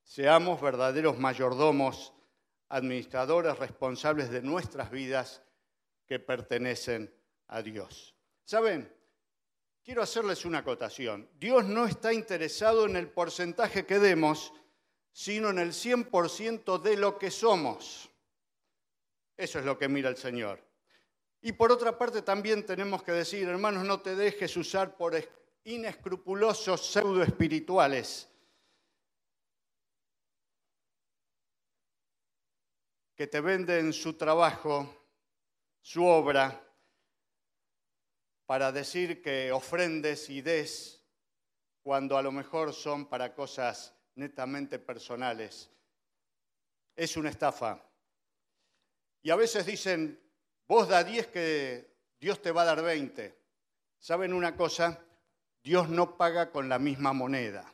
Seamos 0.04 0.60
verdaderos 0.60 1.18
mayordomos 1.18 2.14
administradores 2.70 3.58
responsables 3.58 4.30
de 4.30 4.42
nuestras 4.42 4.92
vidas 4.92 5.42
que 6.06 6.20
pertenecen 6.20 7.14
a 7.48 7.62
Dios. 7.62 8.16
¿Saben? 8.44 8.92
Quiero 9.84 10.02
hacerles 10.02 10.44
una 10.46 10.60
acotación. 10.60 11.30
Dios 11.40 11.64
no 11.66 11.86
está 11.86 12.12
interesado 12.12 12.86
en 12.86 12.98
el 12.98 13.10
porcentaje 13.10 13.86
que 13.86 14.00
demos, 14.00 14.54
sino 15.12 15.50
en 15.50 15.60
el 15.60 15.72
100% 15.72 16.82
de 16.82 16.98
lo 16.98 17.18
que 17.18 17.32
somos. 17.32 18.10
Eso 19.38 19.60
es 19.60 19.66
lo 19.66 19.78
que 19.78 19.88
mira 19.88 20.10
el 20.10 20.18
Señor. 20.18 20.62
Y 21.42 21.54
por 21.54 21.72
otra 21.72 21.98
parte 21.98 22.22
también 22.22 22.66
tenemos 22.66 23.04
que 23.04 23.14
decir, 23.14 23.48
hermanos, 23.48 23.86
no 23.86 24.02
te 24.02 24.16
dejes 24.16 24.58
usar 24.58 24.98
por 24.98 25.16
inescrupulosos 25.64 26.86
pseudo 26.86 27.24
espirituales 27.24 28.28
que 33.18 33.26
te 33.26 33.42
venden 33.42 33.94
su 33.94 34.14
trabajo, 34.14 35.10
su 35.82 36.06
obra, 36.06 36.64
para 38.46 38.72
decir 38.72 39.24
que 39.24 39.52
ofrendes 39.52 40.30
y 40.30 40.44
des 40.44 41.04
cuando 41.82 42.16
a 42.16 42.22
lo 42.22 42.32
mejor 42.32 42.74
son 42.74 43.08
para 43.08 43.34
cosas 43.34 43.96
netamente 44.14 44.78
personales. 44.78 45.68
Es 46.96 47.18
una 47.18 47.32
estafa. 47.32 47.84
Y 49.24 49.32
a 49.32 49.36
veces 49.36 49.66
dicen, 49.66 50.22
vos 50.68 50.88
da 50.88 51.04
10 51.04 51.28
que 51.28 51.98
Dios 52.20 52.40
te 52.40 52.52
va 52.52 52.62
a 52.62 52.66
dar 52.66 52.84
20. 52.84 53.36
¿Saben 53.98 54.32
una 54.32 54.56
cosa? 54.56 55.04
Dios 55.64 55.90
no 55.90 56.18
paga 56.18 56.52
con 56.52 56.70
la 56.70 56.78
misma 56.78 57.14
moneda. 57.14 57.68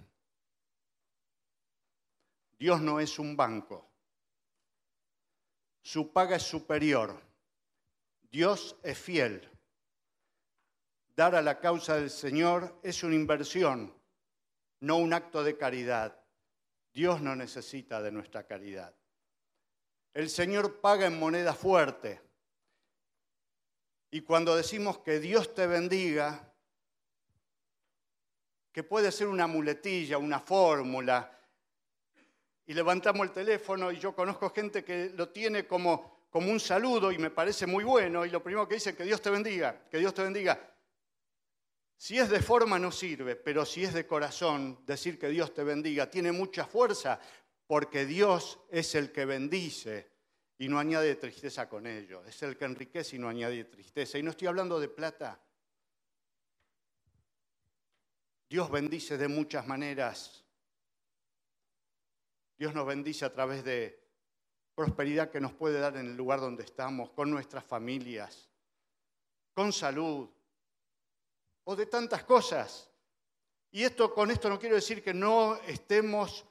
Dios 2.58 2.80
no 2.80 3.02
es 3.02 3.20
un 3.20 3.36
banco 3.36 3.93
su 5.84 6.12
paga 6.12 6.38
es 6.38 6.44
superior. 6.44 7.22
Dios 8.32 8.76
es 8.82 8.98
fiel. 8.98 9.48
Dar 11.16 11.36
a 11.36 11.42
la 11.42 11.60
causa 11.60 11.98
del 11.98 12.10
Señor 12.10 12.80
es 12.82 13.04
una 13.04 13.14
inversión, 13.14 13.94
no 14.80 14.98
un 14.98 15.14
acto 15.14 15.44
de 15.44 15.58
caridad. 15.58 16.20
Dios 16.92 17.22
no 17.22 17.36
necesita 17.36 18.02
de 18.02 18.12
nuestra 18.12 18.48
caridad. 18.48 18.96
El 20.14 20.30
Señor 20.30 20.80
paga 20.80 21.06
en 21.06 21.20
moneda 21.20 21.54
fuerte. 21.54 22.22
Y 24.10 24.22
cuando 24.22 24.56
decimos 24.56 25.00
que 25.00 25.20
Dios 25.20 25.54
te 25.54 25.68
bendiga, 25.68 26.54
que 28.72 28.84
puede 28.84 29.12
ser 29.12 29.28
una 29.28 29.48
muletilla, 29.48 30.18
una 30.18 30.40
fórmula, 30.40 31.43
y 32.66 32.74
levantamos 32.74 33.28
el 33.28 33.34
teléfono 33.34 33.92
y 33.92 34.00
yo 34.00 34.16
conozco 34.16 34.50
gente 34.50 34.84
que 34.84 35.12
lo 35.16 35.30
tiene 35.30 35.68
como, 35.68 36.28
como 36.30 36.52
un 36.52 36.60
saludo 36.60 37.12
y 37.12 37.18
me 37.18 37.30
parece 37.30 37.66
muy 37.66 37.84
bueno, 37.84 38.26
y 38.26 38.30
lo 38.30 38.42
primero 38.42 38.68
que 38.68 38.76
dice, 38.76 38.96
que 38.96 39.04
Dios 39.04 39.22
te 39.22 39.30
bendiga, 39.30 39.88
que 39.90 39.98
Dios 39.98 40.14
te 40.14 40.24
bendiga. 40.24 40.70
Si 41.96 42.18
es 42.18 42.30
de 42.30 42.42
forma 42.42 42.80
no 42.80 42.92
sirve, 42.92 43.36
pero 43.36 43.66
si 43.66 43.84
es 43.84 43.94
de 43.94 44.06
corazón, 44.06 44.80
decir 44.86 45.18
que 45.18 45.30
Dios 45.30 45.54
te 45.54 45.64
bendiga 45.64 46.10
tiene 46.10 46.32
mucha 46.32 46.66
fuerza, 46.66 47.20
porque 47.68 48.06
Dios 48.06 48.60
es 48.70 48.96
el 48.96 49.12
que 49.12 49.26
bendice 49.26 50.12
y 50.58 50.68
no 50.68 50.80
añade 50.80 51.16
tristeza 51.16 51.68
con 51.68 51.88
ello, 51.88 52.24
es 52.26 52.42
el 52.44 52.58
que 52.58 52.66
enriquece 52.66 53.16
y 53.16 53.20
no 53.20 53.30
añade 53.30 53.64
tristeza. 53.66 54.18
Y 54.18 54.24
no 54.24 54.32
estoy 54.32 54.48
hablando 54.48 54.80
de 54.80 54.90
plata. 54.90 55.40
Dios 58.50 58.70
bendice 58.70 59.18
de 59.18 59.28
muchas 59.28 59.66
maneras. 59.66 60.43
Dios 62.58 62.74
nos 62.74 62.86
bendice 62.86 63.26
a 63.26 63.34
través 63.34 63.64
de 63.64 64.02
prosperidad 64.76 65.30
que 65.30 65.42
nos 65.42 65.54
puede 65.54 65.80
dar 65.80 65.98
en 65.98 66.08
el 66.08 66.16
lugar 66.16 66.40
donde 66.40 66.64
estamos, 66.64 67.12
con 67.12 67.30
nuestras 67.30 67.64
familias, 67.64 68.50
con 69.54 69.72
salud, 69.72 70.30
o 71.66 71.76
de 71.76 71.86
tantas 71.86 72.24
cosas. 72.24 72.90
Y 73.72 73.84
esto 73.84 74.14
con 74.14 74.32
esto 74.32 74.50
no 74.50 74.60
quiero 74.60 74.76
decir 74.76 75.04
que 75.04 75.14
no 75.14 75.56
estemos 75.68 76.46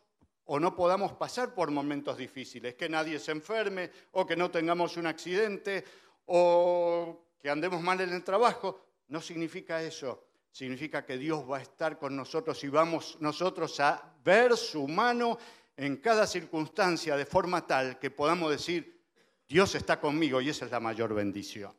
o 0.44 0.59
no 0.59 0.75
podamos 0.75 1.12
pasar 1.12 1.54
por 1.54 1.71
momentos 1.71 2.16
difíciles, 2.16 2.75
que 2.75 2.88
nadie 2.88 3.18
se 3.18 3.32
enferme 3.32 3.90
o 4.12 4.26
que 4.26 4.37
no 4.37 4.50
tengamos 4.50 4.97
un 4.97 5.06
accidente 5.06 5.85
o 6.26 7.26
que 7.40 7.49
andemos 7.50 7.80
mal 7.80 8.00
en 8.00 8.12
el 8.12 8.25
trabajo. 8.25 8.80
No 9.09 9.21
significa 9.21 9.82
eso. 9.82 10.25
Significa 10.50 11.04
que 11.04 11.16
Dios 11.16 11.50
va 11.50 11.59
a 11.59 11.62
estar 11.62 11.99
con 11.99 12.14
nosotros 12.14 12.62
y 12.64 12.68
vamos 12.68 13.16
nosotros 13.21 13.80
a 13.80 14.14
ver 14.23 14.56
su 14.56 14.87
mano 14.87 15.38
en 15.76 15.97
cada 15.97 16.26
circunstancia 16.26 17.17
de 17.17 17.26
forma 17.26 17.67
tal 17.67 17.99
que 17.99 18.11
podamos 18.11 18.50
decir, 18.50 19.00
Dios 19.49 19.75
está 19.75 20.00
conmigo 20.00 20.41
y 20.41 20.49
esa 20.49 20.64
es 20.64 20.71
la 20.71 20.81
mayor 20.81 21.14
bendición. 21.14 21.75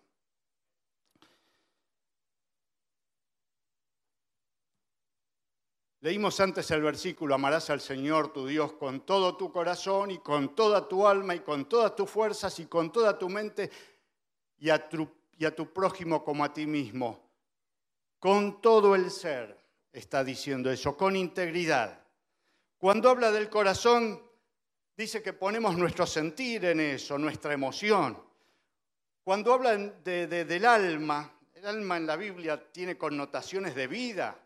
Leímos 6.01 6.37
antes 6.41 6.69
el 6.71 6.81
versículo, 6.81 7.33
amarás 7.33 7.69
al 7.69 7.79
Señor 7.79 8.33
tu 8.33 8.45
Dios 8.45 8.73
con 8.73 9.05
todo 9.05 9.37
tu 9.37 9.53
corazón 9.53 10.11
y 10.11 10.17
con 10.17 10.53
toda 10.53 10.85
tu 10.85 11.07
alma 11.07 11.33
y 11.33 11.39
con 11.39 11.69
todas 11.69 11.95
tus 11.95 12.09
fuerzas 12.09 12.59
y 12.59 12.65
con 12.65 12.91
toda 12.91 13.17
tu 13.17 13.29
mente 13.29 13.71
y 14.57 14.69
a 14.69 14.89
tu, 14.89 15.09
y 15.37 15.45
a 15.45 15.55
tu 15.55 15.71
prójimo 15.71 16.21
como 16.21 16.43
a 16.43 16.53
ti 16.53 16.67
mismo. 16.67 17.23
Con 18.19 18.61
todo 18.61 18.95
el 18.95 19.09
ser, 19.11 19.57
está 19.93 20.25
diciendo 20.25 20.69
eso, 20.69 20.97
con 20.97 21.15
integridad. 21.15 22.02
Cuando 22.83 23.09
habla 23.09 23.31
del 23.31 23.49
corazón, 23.49 24.21
dice 24.97 25.23
que 25.23 25.31
ponemos 25.31 25.77
nuestro 25.77 26.05
sentir 26.05 26.65
en 26.65 26.81
eso, 26.81 27.17
nuestra 27.17 27.53
emoción. 27.53 28.21
Cuando 29.23 29.53
habla 29.53 29.77
del 29.77 30.65
alma, 30.65 31.33
el 31.53 31.65
alma 31.65 31.95
en 31.95 32.05
la 32.05 32.17
Biblia 32.17 32.61
tiene 32.73 32.97
connotaciones 32.97 33.73
de 33.73 33.87
vida 33.87 34.37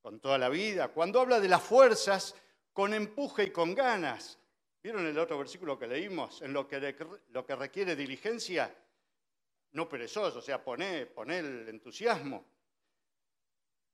con 0.00 0.18
toda 0.18 0.38
la 0.38 0.48
vida. 0.48 0.88
Cuando 0.88 1.20
habla 1.20 1.40
de 1.40 1.48
las 1.48 1.62
fuerzas, 1.62 2.34
con 2.72 2.94
empuje 2.94 3.42
y 3.42 3.50
con 3.50 3.74
ganas. 3.74 4.38
¿Vieron 4.82 5.06
el 5.06 5.18
otro 5.18 5.36
versículo 5.36 5.78
que 5.78 5.88
leímos? 5.88 6.40
En 6.40 6.54
lo 6.54 6.66
que, 6.66 6.96
lo 7.28 7.44
que 7.44 7.54
requiere 7.54 7.94
diligencia, 7.94 8.74
no 9.72 9.86
perezoso, 9.86 10.38
o 10.38 10.40
sea, 10.40 10.64
poné, 10.64 11.10
el 11.36 11.68
entusiasmo. 11.68 12.46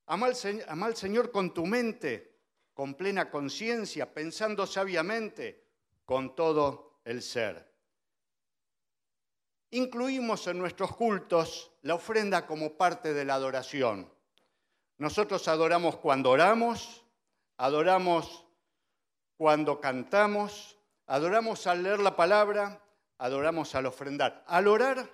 Ama 0.07 0.27
al, 0.27 0.95
Señor 0.97 1.33
con 1.33 1.53
tu 1.53 1.67
mente, 1.67 2.34
con 2.75 2.95
plena 2.95 3.31
conciencia, 3.31 4.13
pensando 4.13 4.67
sabiamente, 4.67 5.65
con 6.05 6.35
todo 6.35 7.01
el 7.05 7.23
ser. 7.23 7.73
Incluimos 9.71 10.47
en 10.47 10.59
nuestros 10.59 10.95
cultos 10.95 11.73
la 11.83 11.95
ofrenda 11.95 12.47
como 12.47 12.77
parte 12.77 13.15
de 13.15 13.25
la 13.25 13.35
adoración. 13.35 14.13
Nosotros 14.99 15.49
adoramos 15.49 15.97
cuando 15.97 16.31
oramos, 16.31 17.05
adoramos 17.57 18.45
cuando 19.37 19.81
cantamos, 19.81 20.79
adoramos 21.07 21.67
al 21.67 21.83
leer 21.83 22.01
la 22.01 22.15
palabra, 22.15 22.81
adoramos 23.19 23.75
al 23.75 23.87
ofrendar. 23.87 24.45
Al 24.47 24.69
orar, 24.69 25.11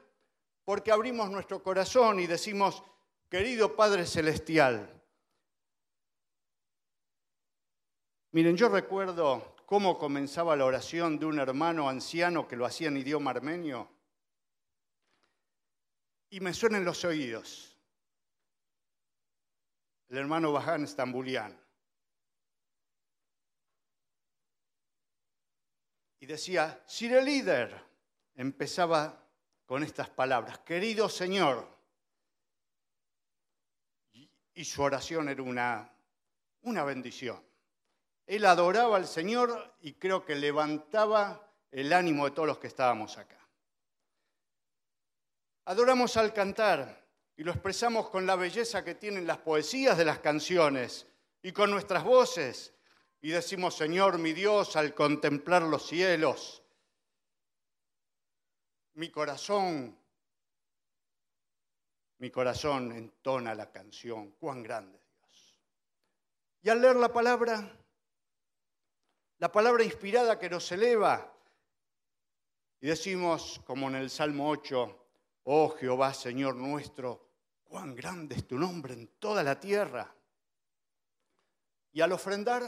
porque 0.64 0.92
abrimos 0.92 1.30
nuestro 1.30 1.62
corazón 1.62 2.20
y 2.20 2.26
decimos, 2.26 2.82
querido 3.28 3.76
Padre 3.76 4.06
Celestial, 4.06 4.99
Miren, 8.32 8.56
yo 8.56 8.68
recuerdo 8.68 9.56
cómo 9.66 9.98
comenzaba 9.98 10.56
la 10.56 10.64
oración 10.64 11.18
de 11.18 11.26
un 11.26 11.38
hermano 11.38 11.88
anciano 11.88 12.46
que 12.46 12.56
lo 12.56 12.66
hacía 12.66 12.88
en 12.88 12.96
idioma 12.96 13.30
armenio. 13.30 13.90
Y 16.30 16.40
me 16.40 16.54
suenan 16.54 16.84
los 16.84 17.04
oídos 17.04 17.70
el 20.10 20.18
hermano 20.18 20.52
Bajan 20.52 20.86
Stambulian. 20.86 21.56
Y 26.18 26.26
decía, 26.26 26.82
Sire 26.86 27.22
líder, 27.22 27.82
empezaba 28.34 29.24
con 29.64 29.84
estas 29.84 30.10
palabras, 30.10 30.58
querido 30.58 31.08
Señor. 31.08 31.66
Y 34.52 34.64
su 34.64 34.82
oración 34.82 35.28
era 35.28 35.42
una, 35.42 35.90
una 36.62 36.84
bendición. 36.84 37.40
Él 38.30 38.46
adoraba 38.46 38.96
al 38.96 39.08
Señor 39.08 39.74
y 39.80 39.94
creo 39.94 40.24
que 40.24 40.36
levantaba 40.36 41.52
el 41.72 41.92
ánimo 41.92 42.26
de 42.26 42.30
todos 42.30 42.46
los 42.46 42.58
que 42.58 42.68
estábamos 42.68 43.18
acá. 43.18 43.36
Adoramos 45.64 46.16
al 46.16 46.32
cantar, 46.32 47.04
y 47.36 47.42
lo 47.42 47.50
expresamos 47.50 48.08
con 48.08 48.28
la 48.28 48.36
belleza 48.36 48.84
que 48.84 48.94
tienen 48.94 49.26
las 49.26 49.38
poesías 49.38 49.98
de 49.98 50.04
las 50.04 50.20
canciones 50.20 51.08
y 51.42 51.50
con 51.50 51.72
nuestras 51.72 52.04
voces. 52.04 52.72
Y 53.20 53.30
decimos, 53.30 53.74
Señor, 53.74 54.18
mi 54.18 54.32
Dios, 54.32 54.76
al 54.76 54.94
contemplar 54.94 55.62
los 55.62 55.88
cielos, 55.88 56.62
mi 58.94 59.10
corazón, 59.10 59.98
mi 62.18 62.30
corazón 62.30 62.92
entona 62.92 63.56
la 63.56 63.72
canción, 63.72 64.30
cuán 64.38 64.62
grande 64.62 64.98
es 64.98 65.10
Dios. 65.16 65.60
Y 66.62 66.68
al 66.68 66.80
leer 66.80 66.94
la 66.94 67.12
palabra, 67.12 67.76
la 69.40 69.50
palabra 69.50 69.82
inspirada 69.82 70.38
que 70.38 70.50
nos 70.50 70.70
eleva, 70.70 71.34
y 72.78 72.86
decimos, 72.86 73.60
como 73.64 73.88
en 73.88 73.94
el 73.94 74.10
Salmo 74.10 74.50
8, 74.50 75.06
oh 75.44 75.70
Jehová, 75.70 76.12
Señor 76.12 76.56
nuestro, 76.56 77.26
cuán 77.64 77.94
grande 77.94 78.34
es 78.36 78.46
tu 78.46 78.58
nombre 78.58 78.92
en 78.92 79.06
toda 79.18 79.42
la 79.42 79.58
tierra. 79.58 80.14
Y 81.92 82.02
al 82.02 82.12
ofrendar, 82.12 82.62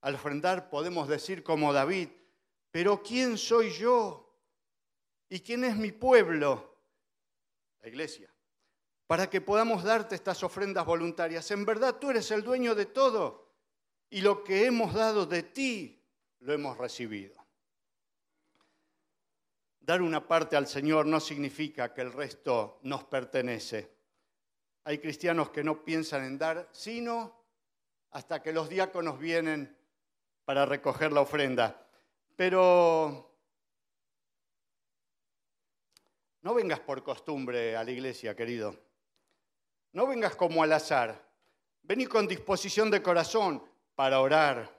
al 0.00 0.14
ofrendar 0.14 0.70
podemos 0.70 1.06
decir 1.08 1.42
como 1.42 1.74
David, 1.74 2.08
pero 2.70 3.02
¿quién 3.02 3.36
soy 3.36 3.70
yo? 3.70 4.34
¿Y 5.28 5.40
quién 5.40 5.64
es 5.64 5.76
mi 5.76 5.92
pueblo? 5.92 6.74
La 7.82 7.88
iglesia. 7.88 8.32
Para 9.06 9.28
que 9.28 9.42
podamos 9.42 9.84
darte 9.84 10.14
estas 10.14 10.42
ofrendas 10.42 10.86
voluntarias. 10.86 11.50
En 11.50 11.66
verdad 11.66 11.96
tú 11.96 12.08
eres 12.08 12.30
el 12.30 12.42
dueño 12.42 12.74
de 12.74 12.86
todo 12.86 13.41
y 14.12 14.20
lo 14.20 14.44
que 14.44 14.66
hemos 14.66 14.92
dado 14.92 15.24
de 15.24 15.42
ti 15.42 16.04
lo 16.40 16.52
hemos 16.52 16.76
recibido. 16.76 17.34
Dar 19.80 20.02
una 20.02 20.28
parte 20.28 20.54
al 20.54 20.66
Señor 20.66 21.06
no 21.06 21.18
significa 21.18 21.94
que 21.94 22.02
el 22.02 22.12
resto 22.12 22.78
nos 22.82 23.04
pertenece. 23.04 23.90
Hay 24.84 24.98
cristianos 24.98 25.48
que 25.48 25.64
no 25.64 25.82
piensan 25.82 26.24
en 26.24 26.36
dar, 26.36 26.68
sino 26.72 27.42
hasta 28.10 28.42
que 28.42 28.52
los 28.52 28.68
diáconos 28.68 29.18
vienen 29.18 29.74
para 30.44 30.66
recoger 30.66 31.10
la 31.10 31.22
ofrenda. 31.22 31.88
Pero 32.36 33.34
no 36.42 36.52
vengas 36.52 36.80
por 36.80 37.02
costumbre 37.02 37.76
a 37.76 37.82
la 37.82 37.90
iglesia, 37.90 38.36
querido. 38.36 38.78
No 39.92 40.06
vengas 40.06 40.36
como 40.36 40.62
al 40.62 40.72
azar. 40.74 41.32
Vení 41.80 42.04
con 42.04 42.28
disposición 42.28 42.90
de 42.90 43.02
corazón 43.02 43.71
para 43.94 44.20
orar, 44.20 44.70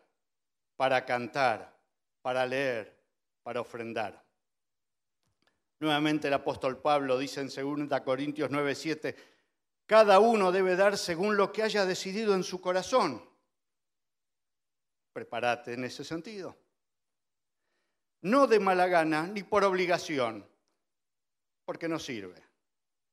para 0.76 1.06
cantar, 1.06 1.78
para 2.22 2.46
leer, 2.46 2.98
para 3.44 3.62
ofrendar. 3.62 4.24
Nuevamente 5.80 6.28
el 6.28 6.34
apóstol 6.34 6.82
Pablo 6.82 7.18
dice 7.18 7.42
en 7.42 7.50
2 7.50 8.02
Corintios 8.02 8.50
9:7, 8.50 9.16
cada 9.86 10.20
uno 10.20 10.52
debe 10.52 10.76
dar 10.76 10.98
según 10.98 11.36
lo 11.36 11.52
que 11.52 11.64
haya 11.64 11.86
decidido 11.86 12.34
en 12.34 12.44
su 12.44 12.62
corazón. 12.62 13.22
Prepárate 15.12 15.74
en 15.74 15.84
ese 15.84 16.04
sentido. 16.04 16.58
No 18.22 18.48
de 18.48 18.60
mala 18.60 18.88
gana 18.88 19.28
ni 19.28 19.44
por 19.44 19.64
obligación, 19.64 20.48
Porque 21.66 21.88
no 21.88 22.00
sirve. 22.00 22.42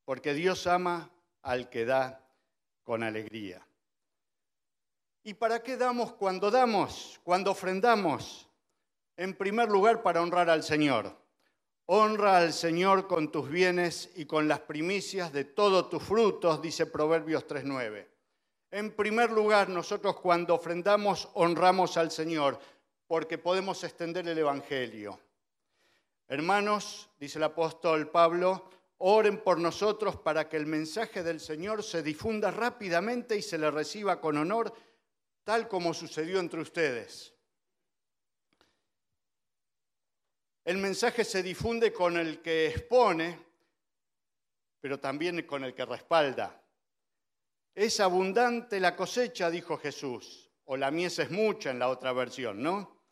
Porque 0.04 0.34
Dios 0.34 0.66
ama 0.66 1.10
al 1.42 1.68
que 1.68 1.84
da 1.84 2.24
con 2.82 3.02
alegría. 3.02 3.64
¿Y 5.22 5.34
para 5.34 5.62
qué 5.62 5.76
damos 5.76 6.12
cuando 6.12 6.50
damos, 6.50 7.20
cuando 7.22 7.50
ofrendamos? 7.50 8.48
En 9.16 9.34
primer 9.34 9.68
lugar, 9.68 10.02
para 10.02 10.22
honrar 10.22 10.48
al 10.48 10.62
Señor. 10.62 11.14
Honra 11.84 12.38
al 12.38 12.52
Señor 12.54 13.06
con 13.06 13.30
tus 13.30 13.50
bienes 13.50 14.10
y 14.14 14.24
con 14.24 14.48
las 14.48 14.60
primicias 14.60 15.32
de 15.32 15.44
todos 15.44 15.90
tus 15.90 16.02
frutos, 16.02 16.62
dice 16.62 16.86
Proverbios 16.86 17.46
3.9. 17.46 18.06
En 18.70 18.92
primer 18.92 19.30
lugar, 19.30 19.68
nosotros 19.68 20.20
cuando 20.20 20.54
ofrendamos 20.54 21.28
honramos 21.34 21.96
al 21.96 22.10
Señor 22.10 22.58
porque 23.06 23.36
podemos 23.36 23.82
extender 23.82 24.26
el 24.28 24.38
Evangelio. 24.38 25.18
Hermanos, 26.28 27.10
dice 27.18 27.38
el 27.38 27.44
apóstol 27.44 28.08
Pablo, 28.08 28.70
oren 28.98 29.42
por 29.42 29.58
nosotros 29.58 30.14
para 30.16 30.48
que 30.48 30.56
el 30.56 30.66
mensaje 30.66 31.24
del 31.24 31.40
Señor 31.40 31.82
se 31.82 32.04
difunda 32.04 32.52
rápidamente 32.52 33.36
y 33.36 33.42
se 33.42 33.58
le 33.58 33.70
reciba 33.70 34.20
con 34.20 34.36
honor, 34.38 34.72
tal 35.44 35.68
como 35.68 35.94
sucedió 35.94 36.38
entre 36.40 36.60
ustedes. 36.60 37.34
El 40.64 40.78
mensaje 40.78 41.24
se 41.24 41.42
difunde 41.42 41.92
con 41.92 42.16
el 42.16 42.42
que 42.42 42.68
expone, 42.68 43.46
pero 44.80 45.00
también 45.00 45.42
con 45.46 45.64
el 45.64 45.74
que 45.74 45.84
respalda. 45.84 46.62
Es 47.74 48.00
abundante 48.00 48.78
la 48.78 48.94
cosecha, 48.94 49.50
dijo 49.50 49.78
Jesús, 49.78 50.50
o 50.64 50.76
la 50.76 50.90
mies 50.90 51.18
es 51.18 51.30
mucha 51.30 51.70
en 51.70 51.78
la 51.78 51.88
otra 51.88 52.12
versión, 52.12 52.62
¿no? 52.62 53.02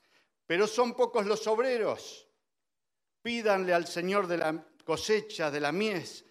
Pero 0.47 0.67
son 0.67 0.95
pocos 0.95 1.27
los 1.27 1.47
obreros. 1.47 2.29
Pídanle 3.23 3.75
al 3.75 3.87
Señor 3.87 4.27
de 4.27 4.39
la 4.39 4.67
cosecha, 4.85 5.51
de 5.51 5.61
la 5.61 5.73
mies, 5.73 6.25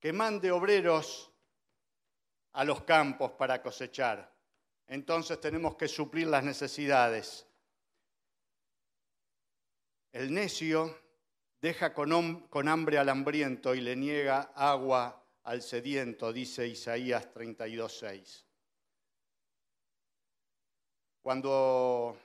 que 0.00 0.12
mande 0.12 0.50
obreros 0.50 1.30
a 2.52 2.64
los 2.64 2.82
campos 2.82 3.32
para 3.32 3.62
cosechar. 3.62 4.33
Entonces 4.86 5.40
tenemos 5.40 5.76
que 5.76 5.88
suplir 5.88 6.26
las 6.26 6.44
necesidades. 6.44 7.46
El 10.12 10.32
necio 10.32 10.96
deja 11.60 11.94
con, 11.94 12.68
hambre 12.68 12.98
al 12.98 13.08
hambriento 13.08 13.74
y 13.74 13.80
le 13.80 13.96
niega 13.96 14.52
agua 14.54 15.26
al 15.42 15.62
sediento, 15.62 16.32
dice 16.32 16.68
Isaías 16.68 17.32
32.6. 17.32 18.44
Cuando 21.22 22.18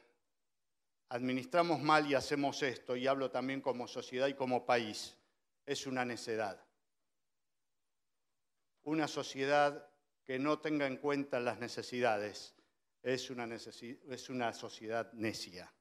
administramos 1.07 1.79
mal 1.79 2.05
y 2.05 2.15
hacemos 2.15 2.61
esto, 2.63 2.95
y 2.95 3.07
hablo 3.07 3.31
también 3.31 3.61
como 3.61 3.87
sociedad 3.87 4.27
y 4.27 4.33
como 4.33 4.65
país, 4.65 5.17
es 5.65 5.87
una 5.87 6.03
necedad. 6.03 6.63
Una 8.83 9.07
sociedad 9.07 9.88
que 10.29 10.37
no 10.37 10.59
tenga 10.59 10.85
en 10.85 10.97
cuenta 10.97 11.39
las 11.39 11.57
necesidades 11.57 12.53
es 13.01 13.31
una, 13.31 13.49
es 13.51 14.29
una 14.29 14.53
sociedad 14.53 15.11
necia. 15.13 15.73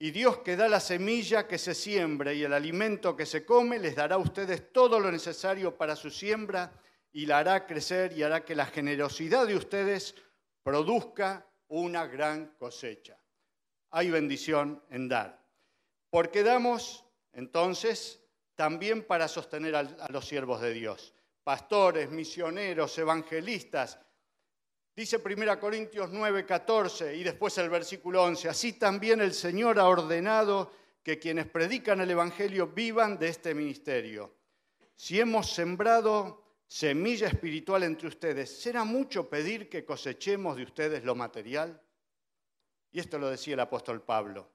Y 0.00 0.10
Dios 0.10 0.38
que 0.38 0.56
da 0.56 0.66
la 0.66 0.80
semilla 0.80 1.46
que 1.46 1.56
se 1.56 1.76
siembre 1.76 2.34
y 2.34 2.42
el 2.42 2.52
alimento 2.52 3.14
que 3.14 3.24
se 3.24 3.46
come, 3.46 3.78
les 3.78 3.94
dará 3.94 4.16
a 4.16 4.18
ustedes 4.18 4.72
todo 4.72 4.98
lo 4.98 5.12
necesario 5.12 5.76
para 5.76 5.94
su 5.94 6.10
siembra 6.10 6.72
y 7.12 7.26
la 7.26 7.38
hará 7.38 7.68
crecer 7.68 8.18
y 8.18 8.24
hará 8.24 8.44
que 8.44 8.56
la 8.56 8.66
generosidad 8.66 9.46
de 9.46 9.54
ustedes 9.54 10.16
produzca 10.64 11.48
una 11.68 12.08
gran 12.08 12.56
cosecha. 12.58 13.16
Hay 13.92 14.10
bendición 14.10 14.82
en 14.90 15.08
dar. 15.08 15.40
Porque 16.10 16.42
damos, 16.42 17.04
entonces, 17.32 18.24
también 18.56 19.06
para 19.06 19.28
sostener 19.28 19.76
a 19.76 20.08
los 20.10 20.26
siervos 20.26 20.60
de 20.60 20.72
Dios, 20.72 21.14
pastores, 21.44 22.10
misioneros, 22.10 22.98
evangelistas, 22.98 23.98
Dice 24.96 25.16
1 25.16 25.58
Corintios 25.58 26.10
9, 26.12 26.46
14 26.46 27.16
y 27.16 27.24
después 27.24 27.58
el 27.58 27.68
versículo 27.68 28.22
11, 28.22 28.48
así 28.48 28.74
también 28.74 29.20
el 29.20 29.34
Señor 29.34 29.80
ha 29.80 29.88
ordenado 29.88 30.70
que 31.02 31.18
quienes 31.18 31.46
predican 31.46 32.00
el 32.00 32.12
Evangelio 32.12 32.68
vivan 32.68 33.18
de 33.18 33.28
este 33.28 33.54
ministerio. 33.54 34.36
Si 34.94 35.18
hemos 35.18 35.50
sembrado 35.50 36.44
semilla 36.68 37.26
espiritual 37.26 37.82
entre 37.82 38.06
ustedes, 38.06 38.56
¿será 38.62 38.84
mucho 38.84 39.28
pedir 39.28 39.68
que 39.68 39.84
cosechemos 39.84 40.56
de 40.56 40.62
ustedes 40.62 41.02
lo 41.02 41.16
material? 41.16 41.82
Y 42.92 43.00
esto 43.00 43.18
lo 43.18 43.28
decía 43.28 43.54
el 43.54 43.60
apóstol 43.60 44.00
Pablo. 44.00 44.48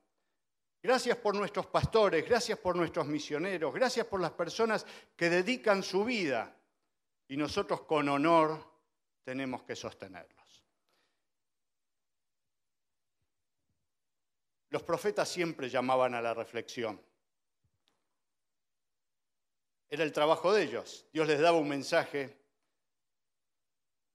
Gracias 0.81 1.17
por 1.17 1.35
nuestros 1.35 1.65
pastores, 1.65 2.25
gracias 2.25 2.57
por 2.57 2.77
nuestros 2.77 3.05
misioneros, 3.05 3.73
gracias 3.73 4.05
por 4.05 4.21
las 4.21 4.31
personas 4.31 4.85
que 5.17 5.29
dedican 5.29 5.83
su 5.83 6.05
vida 6.05 6.55
y 7.29 7.37
nosotros 7.37 7.81
con 7.81 8.09
honor 8.09 8.59
tenemos 9.23 9.63
que 9.63 9.75
sostenerlos. 9.75 10.65
Los 14.71 14.83
profetas 14.83 15.29
siempre 15.29 15.69
llamaban 15.69 16.15
a 16.15 16.21
la 16.21 16.33
reflexión. 16.33 16.99
Era 19.87 20.03
el 20.03 20.11
trabajo 20.11 20.51
de 20.53 20.63
ellos. 20.63 21.05
Dios 21.13 21.27
les 21.27 21.39
daba 21.39 21.57
un 21.57 21.69
mensaje 21.69 22.35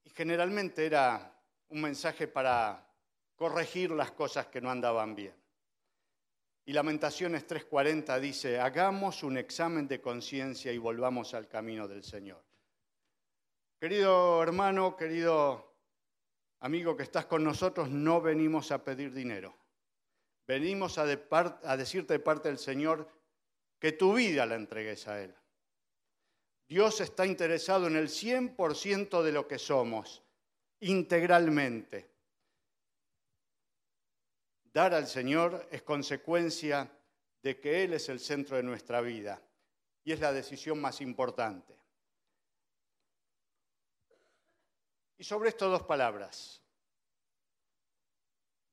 y 0.04 0.10
generalmente 0.10 0.84
era 0.84 1.40
un 1.68 1.80
mensaje 1.80 2.28
para 2.28 2.84
corregir 3.36 3.90
las 3.92 4.10
cosas 4.12 4.46
que 4.46 4.60
no 4.60 4.70
andaban 4.70 5.14
bien. 5.14 5.34
Y 6.64 6.72
Lamentaciones 6.72 7.46
3:40 7.46 8.18
dice, 8.18 8.58
hagamos 8.58 9.22
un 9.22 9.36
examen 9.38 9.86
de 9.86 10.00
conciencia 10.00 10.72
y 10.72 10.78
volvamos 10.78 11.34
al 11.34 11.46
camino 11.46 11.86
del 11.86 12.02
Señor. 12.02 12.42
Querido 13.84 14.42
hermano, 14.42 14.96
querido 14.96 15.76
amigo 16.60 16.96
que 16.96 17.02
estás 17.02 17.26
con 17.26 17.44
nosotros, 17.44 17.90
no 17.90 18.22
venimos 18.22 18.72
a 18.72 18.82
pedir 18.82 19.12
dinero. 19.12 19.54
Venimos 20.46 20.96
a, 20.96 21.04
decirte 21.04 22.14
de 22.14 22.18
parte 22.18 22.48
del 22.48 22.56
Señor 22.56 23.06
que 23.78 23.92
tu 23.92 24.14
vida 24.14 24.46
la 24.46 24.54
entregues 24.54 25.06
a 25.06 25.20
Él. 25.20 25.34
Dios 26.66 27.02
está 27.02 27.26
interesado 27.26 27.86
en 27.86 27.96
el 27.96 28.08
100% 28.08 29.22
de 29.22 29.32
lo 29.32 29.46
que 29.46 29.58
somos, 29.58 30.22
integralmente. 30.80 32.10
Dar 34.72 34.94
al 34.94 35.06
Señor 35.06 35.68
es 35.70 35.82
consecuencia 35.82 36.90
de 37.42 37.60
que 37.60 37.84
Él 37.84 37.92
es 37.92 38.08
el 38.08 38.18
centro 38.18 38.56
de 38.56 38.62
nuestra 38.62 39.02
vida 39.02 39.42
y 40.04 40.12
es 40.12 40.20
la 40.20 40.32
decisión 40.32 40.80
más 40.80 41.02
importante. 41.02 41.83
Y 45.16 45.24
sobre 45.24 45.50
esto 45.50 45.68
dos 45.68 45.82
palabras. 45.84 46.62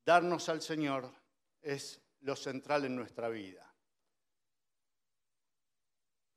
Darnos 0.04 0.48
al 0.48 0.60
Señor 0.60 1.10
es 1.60 2.00
lo 2.20 2.34
central 2.34 2.84
en 2.84 2.96
nuestra 2.96 3.28
vida. 3.28 3.72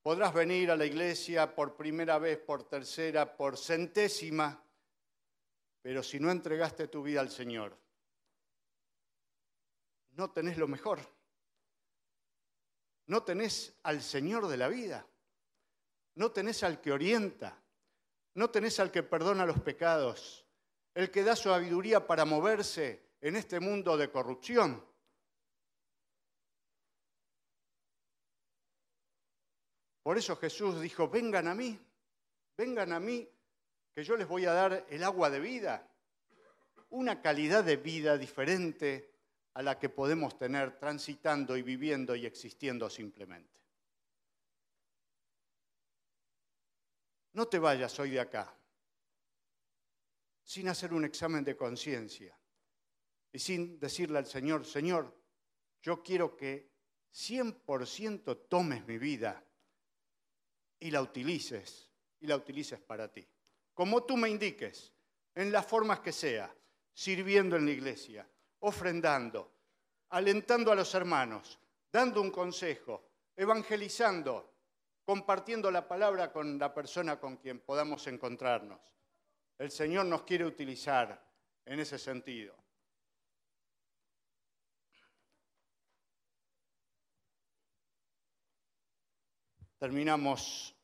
Podrás 0.02 0.34
venir 0.36 0.70
a 0.70 0.78
la 0.78 0.86
iglesia 0.86 1.56
por 1.56 1.76
primera 1.76 2.20
vez, 2.20 2.38
por 2.38 2.68
tercera, 2.70 3.36
por 3.36 3.58
centésima, 3.58 4.64
pero 5.82 6.04
si 6.04 6.20
no 6.20 6.30
entregaste 6.30 6.88
tu 6.88 7.02
vida 7.02 7.22
al 7.22 7.32
Señor, 7.32 7.76
no 10.12 10.32
tenés 10.32 10.58
lo 10.58 10.68
mejor. 10.68 11.00
No 13.08 13.24
tenés 13.24 13.78
al 13.84 14.02
Señor 14.02 14.48
de 14.48 14.58
la 14.58 14.68
vida. 14.68 15.08
No 16.16 16.32
tenés 16.32 16.64
al 16.64 16.82
que 16.82 16.92
orienta. 16.92 17.62
No 18.36 18.50
tenés 18.50 18.80
al 18.80 18.92
que 18.92 19.04
perdona 19.04 19.46
los 19.46 19.60
pecados, 19.62 20.46
el 20.94 21.10
que 21.10 21.24
da 21.24 21.36
sabiduría 21.36 22.06
para 22.06 22.26
moverse 22.26 23.16
en 23.22 23.36
este 23.36 23.60
mundo 23.60 23.98
de 23.98 24.12
corrupción. 24.12 24.84
Por 30.04 30.18
eso 30.18 30.36
Jesús 30.36 30.80
dijo, 30.82 31.10
vengan 31.10 31.48
a 31.48 31.56
mí, 31.56 31.80
vengan 32.58 32.94
a 32.94 33.00
mí, 33.00 33.28
que 33.94 34.04
yo 34.04 34.16
les 34.18 34.28
voy 34.28 34.46
a 34.46 34.54
dar 34.54 34.86
el 34.90 35.04
agua 35.04 35.30
de 35.30 35.40
vida, 35.40 35.90
una 36.90 37.22
calidad 37.22 37.64
de 37.64 37.78
vida 37.78 38.18
diferente 38.18 39.16
a 39.54 39.64
la 39.64 39.80
que 39.80 39.90
podemos 39.90 40.38
tener 40.38 40.78
transitando 40.78 41.56
y 41.56 41.62
viviendo 41.62 42.16
y 42.16 42.26
existiendo 42.26 42.90
simplemente. 42.90 43.65
No 47.36 47.50
te 47.50 47.60
vayas 47.60 48.00
hoy 48.00 48.12
de 48.12 48.22
acá 48.22 48.56
sin 50.42 50.70
hacer 50.70 50.94
un 50.94 51.04
examen 51.04 51.44
de 51.44 51.58
conciencia 51.58 52.34
y 53.30 53.40
sin 53.40 53.78
decirle 53.78 54.20
al 54.20 54.26
Señor, 54.26 54.66
Señor, 54.66 55.14
yo 55.82 56.02
quiero 56.02 56.38
que 56.38 56.72
100% 57.14 58.48
tomes 58.48 58.88
mi 58.88 58.98
vida 58.98 59.44
y 60.80 60.92
la 60.92 61.02
utilices, 61.02 61.92
y 62.22 62.28
la 62.28 62.38
utilices 62.38 62.80
para 62.80 63.12
ti. 63.12 63.28
Como 63.74 64.06
tú 64.06 64.16
me 64.16 64.30
indiques, 64.30 64.94
en 65.34 65.52
las 65.52 65.66
formas 65.66 66.00
que 66.00 66.14
sea, 66.14 66.56
sirviendo 66.94 67.58
en 67.58 67.66
la 67.66 67.72
iglesia, 67.72 68.26
ofrendando, 68.60 69.52
alentando 70.12 70.72
a 70.72 70.76
los 70.76 70.96
hermanos, 70.96 71.60
dando 71.92 72.22
un 72.22 72.32
consejo, 72.32 73.10
evangelizando, 73.36 74.55
compartiendo 75.06 75.70
la 75.70 75.88
palabra 75.88 76.32
con 76.32 76.58
la 76.58 76.74
persona 76.74 77.20
con 77.20 77.38
quien 77.38 77.60
podamos 77.60 78.08
encontrarnos. 78.08 78.80
El 79.58 79.72
Señor 79.72 80.06
nos 80.08 80.24
quiere 80.24 80.46
utilizar 80.46 81.24
en 81.64 81.80
ese 81.80 81.98
sentido. 81.98 82.56
Terminamos 89.78 90.76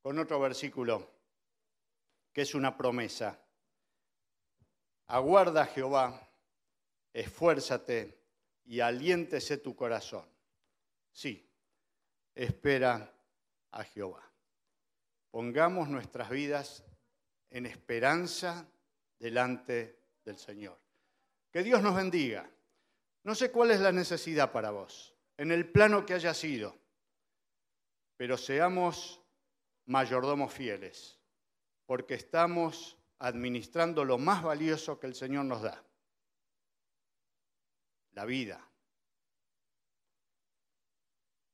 con 0.00 0.18
otro 0.18 0.38
versículo 0.38 1.10
que 2.32 2.42
es 2.42 2.54
una 2.54 2.76
promesa. 2.76 3.42
Aguarda 5.08 5.66
Jehová, 5.66 6.30
esfuérzate 7.12 8.22
y 8.64 8.78
aliéntese 8.78 9.56
tu 9.58 9.74
corazón. 9.74 10.24
Sí, 11.10 11.49
espera 12.44 13.14
a 13.70 13.84
Jehová. 13.84 14.22
Pongamos 15.30 15.88
nuestras 15.88 16.30
vidas 16.30 16.84
en 17.50 17.66
esperanza 17.66 18.66
delante 19.18 20.00
del 20.24 20.38
Señor. 20.38 20.78
Que 21.52 21.62
Dios 21.62 21.82
nos 21.82 21.94
bendiga. 21.94 22.50
No 23.24 23.34
sé 23.34 23.50
cuál 23.50 23.72
es 23.72 23.80
la 23.80 23.92
necesidad 23.92 24.52
para 24.52 24.70
vos, 24.70 25.14
en 25.36 25.52
el 25.52 25.70
plano 25.70 26.06
que 26.06 26.14
haya 26.14 26.32
sido, 26.32 26.78
pero 28.16 28.38
seamos 28.38 29.20
mayordomos 29.84 30.52
fieles, 30.54 31.20
porque 31.84 32.14
estamos 32.14 32.96
administrando 33.18 34.04
lo 34.06 34.16
más 34.16 34.42
valioso 34.42 34.98
que 34.98 35.06
el 35.06 35.14
Señor 35.14 35.44
nos 35.44 35.60
da, 35.60 35.84
la 38.12 38.24
vida. 38.24 38.69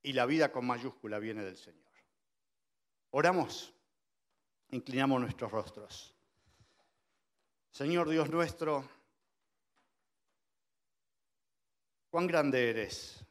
Y 0.06 0.12
la 0.12 0.24
vida 0.24 0.52
con 0.52 0.64
mayúscula 0.64 1.18
viene 1.18 1.42
del 1.42 1.56
Señor. 1.56 1.90
Oramos, 3.10 3.74
inclinamos 4.68 5.20
nuestros 5.20 5.50
rostros. 5.50 6.14
Señor 7.72 8.08
Dios 8.08 8.30
nuestro, 8.30 8.88
cuán 12.08 12.28
grande 12.28 12.70
eres, 12.70 13.26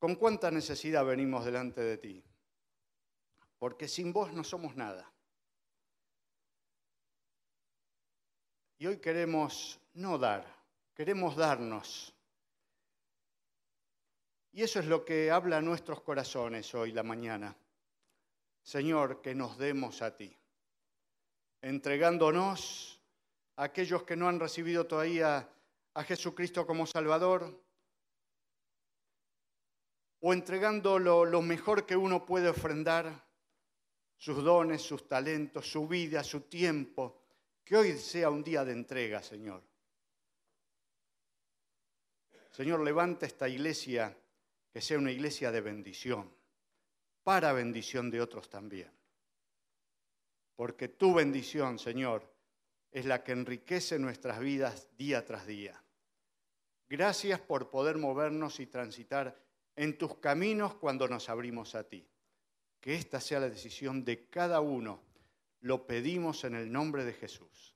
con 0.00 0.16
cuánta 0.16 0.50
necesidad 0.50 1.04
venimos 1.04 1.44
delante 1.44 1.80
de 1.80 1.96
ti, 1.96 2.24
porque 3.60 3.86
sin 3.86 4.12
vos 4.12 4.32
no 4.32 4.42
somos 4.42 4.74
nada. 4.74 5.08
Y 8.76 8.88
hoy 8.88 8.98
queremos 8.98 9.78
no 9.92 10.18
dar, 10.18 10.52
queremos 10.96 11.36
darnos. 11.36 12.13
Y 14.54 14.62
eso 14.62 14.80
es 14.80 14.86
lo 14.86 15.04
que 15.04 15.30
habla 15.30 15.58
a 15.58 15.62
nuestros 15.62 16.00
corazones 16.00 16.74
hoy, 16.74 16.92
la 16.92 17.02
mañana. 17.02 17.54
Señor, 18.62 19.20
que 19.20 19.34
nos 19.34 19.58
demos 19.58 20.00
a 20.00 20.16
ti 20.16 20.34
entregándonos 21.64 23.00
a 23.56 23.64
aquellos 23.64 24.02
que 24.02 24.16
no 24.16 24.28
han 24.28 24.38
recibido 24.38 24.86
todavía 24.86 25.48
a 25.94 26.04
Jesucristo 26.04 26.66
como 26.66 26.86
Salvador, 26.86 27.58
o 30.20 30.32
entregando 30.32 30.98
lo, 30.98 31.42
mejor 31.42 31.86
que 31.86 31.96
uno 31.96 32.26
puede 32.26 32.48
ofrendar, 32.48 33.24
sus 34.16 34.42
dones, 34.44 34.82
sus 34.82 35.08
talentos, 35.08 35.70
su 35.70 35.88
vida, 35.88 36.22
su 36.22 36.42
tiempo, 36.42 37.22
que 37.64 37.76
hoy 37.76 37.98
sea 37.98 38.30
un 38.30 38.42
día 38.42 38.64
de 38.64 38.72
entrega, 38.72 39.22
Señor. 39.22 39.62
Señor, 42.50 42.80
levanta 42.80 43.26
esta 43.26 43.48
iglesia, 43.48 44.16
que 44.74 44.82
sea 44.82 44.98
una 44.98 45.12
iglesia 45.12 45.50
de 45.50 45.62
bendición, 45.62 46.30
para 47.22 47.54
bendición 47.54 48.10
de 48.10 48.20
otros 48.20 48.50
también 48.50 48.92
porque 50.56 50.88
tu 50.88 51.14
bendición, 51.14 51.78
Señor, 51.78 52.32
es 52.92 53.06
la 53.06 53.24
que 53.24 53.32
enriquece 53.32 53.98
nuestras 53.98 54.38
vidas 54.38 54.88
día 54.96 55.24
tras 55.24 55.46
día. 55.46 55.82
Gracias 56.88 57.40
por 57.40 57.70
poder 57.70 57.98
movernos 57.98 58.60
y 58.60 58.66
transitar 58.66 59.36
en 59.74 59.98
tus 59.98 60.18
caminos 60.18 60.74
cuando 60.74 61.08
nos 61.08 61.28
abrimos 61.28 61.74
a 61.74 61.84
ti. 61.84 62.06
Que 62.80 62.94
esta 62.94 63.20
sea 63.20 63.40
la 63.40 63.48
decisión 63.48 64.04
de 64.04 64.28
cada 64.28 64.60
uno. 64.60 65.02
Lo 65.60 65.86
pedimos 65.86 66.44
en 66.44 66.54
el 66.54 66.70
nombre 66.70 67.04
de 67.04 67.14
Jesús. 67.14 67.73